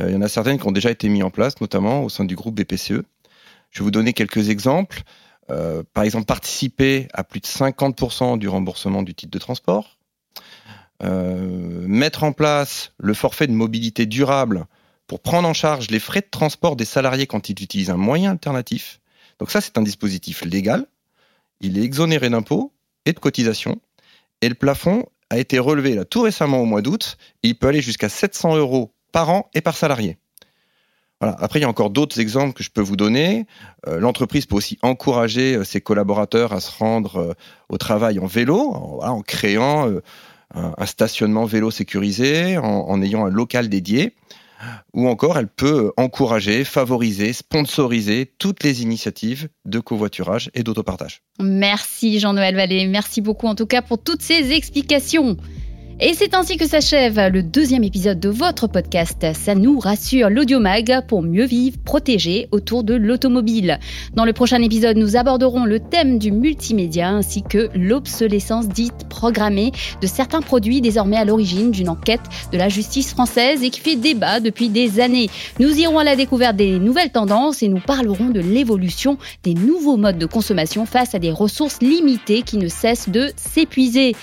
Euh, 0.00 0.08
il 0.08 0.14
y 0.14 0.16
en 0.16 0.22
a 0.22 0.28
certaines 0.28 0.58
qui 0.58 0.66
ont 0.66 0.72
déjà 0.72 0.90
été 0.90 1.08
mises 1.08 1.22
en 1.22 1.30
place, 1.30 1.60
notamment 1.60 2.02
au 2.02 2.08
sein 2.08 2.24
du 2.24 2.34
groupe 2.34 2.56
BPCE. 2.56 3.04
Je 3.70 3.78
vais 3.78 3.84
vous 3.84 3.90
donner 3.90 4.12
quelques 4.12 4.48
exemples. 4.48 5.02
Euh, 5.50 5.82
par 5.92 6.04
exemple, 6.04 6.24
participer 6.24 7.08
à 7.12 7.22
plus 7.22 7.40
de 7.40 7.46
50% 7.46 8.38
du 8.38 8.48
remboursement 8.48 9.02
du 9.02 9.14
titre 9.14 9.30
de 9.30 9.38
transport, 9.38 9.98
euh, 10.00 10.03
mettre 11.04 12.24
en 12.24 12.32
place 12.32 12.92
le 12.98 13.14
forfait 13.14 13.46
de 13.46 13.52
mobilité 13.52 14.06
durable 14.06 14.66
pour 15.06 15.20
prendre 15.20 15.48
en 15.48 15.52
charge 15.52 15.90
les 15.90 15.98
frais 15.98 16.20
de 16.20 16.28
transport 16.30 16.76
des 16.76 16.84
salariés 16.84 17.26
quand 17.26 17.48
ils 17.48 17.62
utilisent 17.62 17.90
un 17.90 17.96
moyen 17.96 18.32
alternatif. 18.32 19.00
Donc 19.38 19.50
ça, 19.50 19.60
c'est 19.60 19.76
un 19.78 19.82
dispositif 19.82 20.44
légal. 20.44 20.86
Il 21.60 21.78
est 21.78 21.82
exonéré 21.82 22.30
d'impôts 22.30 22.72
et 23.04 23.12
de 23.12 23.18
cotisations. 23.18 23.80
Et 24.40 24.48
le 24.48 24.54
plafond 24.54 25.06
a 25.30 25.38
été 25.38 25.58
relevé 25.58 25.94
là, 25.94 26.04
tout 26.04 26.22
récemment 26.22 26.60
au 26.60 26.64
mois 26.64 26.82
d'août. 26.82 27.16
Il 27.42 27.56
peut 27.56 27.68
aller 27.68 27.82
jusqu'à 27.82 28.08
700 28.08 28.56
euros 28.56 28.92
par 29.12 29.30
an 29.30 29.48
et 29.54 29.60
par 29.60 29.76
salarié. 29.76 30.18
Voilà. 31.20 31.36
Après, 31.38 31.58
il 31.58 31.62
y 31.62 31.64
a 31.64 31.68
encore 31.68 31.90
d'autres 31.90 32.20
exemples 32.20 32.54
que 32.54 32.64
je 32.64 32.70
peux 32.70 32.80
vous 32.80 32.96
donner. 32.96 33.46
Euh, 33.86 33.98
l'entreprise 33.98 34.46
peut 34.46 34.56
aussi 34.56 34.78
encourager 34.82 35.54
euh, 35.54 35.64
ses 35.64 35.80
collaborateurs 35.80 36.52
à 36.52 36.60
se 36.60 36.70
rendre 36.70 37.36
au 37.68 37.78
travail 37.78 38.18
en 38.18 38.26
vélo, 38.26 38.74
en 39.00 39.22
créant 39.22 39.88
un, 40.54 40.86
stationnement 40.86 41.44
vélo 41.44 41.70
sécurisé, 41.70 42.58
en, 42.58 43.02
ayant 43.02 43.26
un 43.26 43.30
local 43.30 43.68
dédié 43.68 44.14
ou 44.94 45.08
encore 45.08 45.36
elle 45.36 45.48
peut 45.48 45.92
encourager, 45.98 46.64
favoriser, 46.64 47.34
sponsoriser 47.34 48.32
toutes 48.38 48.62
les 48.62 48.82
initiatives 48.82 49.48
de 49.66 49.78
covoiturage 49.78 50.50
et 50.54 50.62
d'autopartage. 50.62 51.22
Merci 51.38 52.18
Jean-Noël 52.18 52.54
Vallée, 52.54 52.86
merci 52.86 53.20
beaucoup 53.20 53.46
en 53.46 53.54
tout 53.54 53.66
cas 53.66 53.82
pour 53.82 54.02
toutes 54.02 54.22
ces 54.22 54.52
explications. 54.52 55.36
Et 56.00 56.12
c'est 56.12 56.34
ainsi 56.34 56.56
que 56.56 56.66
s'achève 56.66 57.20
le 57.32 57.44
deuxième 57.44 57.84
épisode 57.84 58.18
de 58.18 58.28
votre 58.28 58.66
podcast. 58.66 59.24
Ça 59.32 59.54
nous 59.54 59.78
rassure 59.78 60.28
l'audiomag 60.28 61.06
pour 61.06 61.22
mieux 61.22 61.44
vivre, 61.44 61.78
protégé 61.84 62.48
autour 62.50 62.82
de 62.82 62.94
l'automobile. 62.94 63.78
Dans 64.14 64.24
le 64.24 64.32
prochain 64.32 64.60
épisode, 64.60 64.96
nous 64.96 65.16
aborderons 65.16 65.64
le 65.64 65.78
thème 65.78 66.18
du 66.18 66.32
multimédia 66.32 67.10
ainsi 67.10 67.44
que 67.44 67.68
l'obsolescence 67.76 68.66
dite 68.66 69.08
programmée 69.08 69.70
de 70.02 70.08
certains 70.08 70.40
produits 70.40 70.80
désormais 70.80 71.16
à 71.16 71.24
l'origine 71.24 71.70
d'une 71.70 71.88
enquête 71.88 72.22
de 72.50 72.58
la 72.58 72.68
justice 72.68 73.12
française 73.12 73.62
et 73.62 73.70
qui 73.70 73.80
fait 73.80 73.96
débat 73.96 74.40
depuis 74.40 74.70
des 74.70 74.98
années. 74.98 75.30
Nous 75.60 75.78
irons 75.78 75.98
à 76.00 76.04
la 76.04 76.16
découverte 76.16 76.56
des 76.56 76.80
nouvelles 76.80 77.12
tendances 77.12 77.62
et 77.62 77.68
nous 77.68 77.80
parlerons 77.80 78.30
de 78.30 78.40
l'évolution 78.40 79.16
des 79.44 79.54
nouveaux 79.54 79.96
modes 79.96 80.18
de 80.18 80.26
consommation 80.26 80.86
face 80.86 81.14
à 81.14 81.20
des 81.20 81.30
ressources 81.30 81.80
limitées 81.80 82.42
qui 82.42 82.56
ne 82.56 82.66
cessent 82.66 83.08
de 83.08 83.30
s'épuiser. 83.36 84.16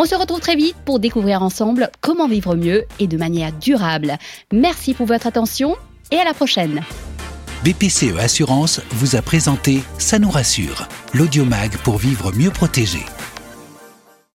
On 0.00 0.04
se 0.04 0.14
retrouve 0.14 0.38
très 0.38 0.54
vite 0.54 0.76
pour 0.84 1.00
découvrir 1.00 1.42
ensemble 1.42 1.90
comment 2.00 2.28
vivre 2.28 2.54
mieux 2.54 2.84
et 3.00 3.08
de 3.08 3.16
manière 3.16 3.52
durable. 3.52 4.16
Merci 4.52 4.94
pour 4.94 5.06
votre 5.06 5.26
attention 5.26 5.74
et 6.12 6.18
à 6.18 6.24
la 6.24 6.34
prochaine. 6.34 6.82
BPCE 7.64 8.16
Assurance 8.16 8.80
vous 8.92 9.16
a 9.16 9.22
présenté 9.22 9.80
Ça 9.98 10.20
nous 10.20 10.30
rassure, 10.30 10.86
l'audiomag 11.14 11.76
pour 11.78 11.98
vivre 11.98 12.30
mieux 12.30 12.50
protégé. 12.50 13.00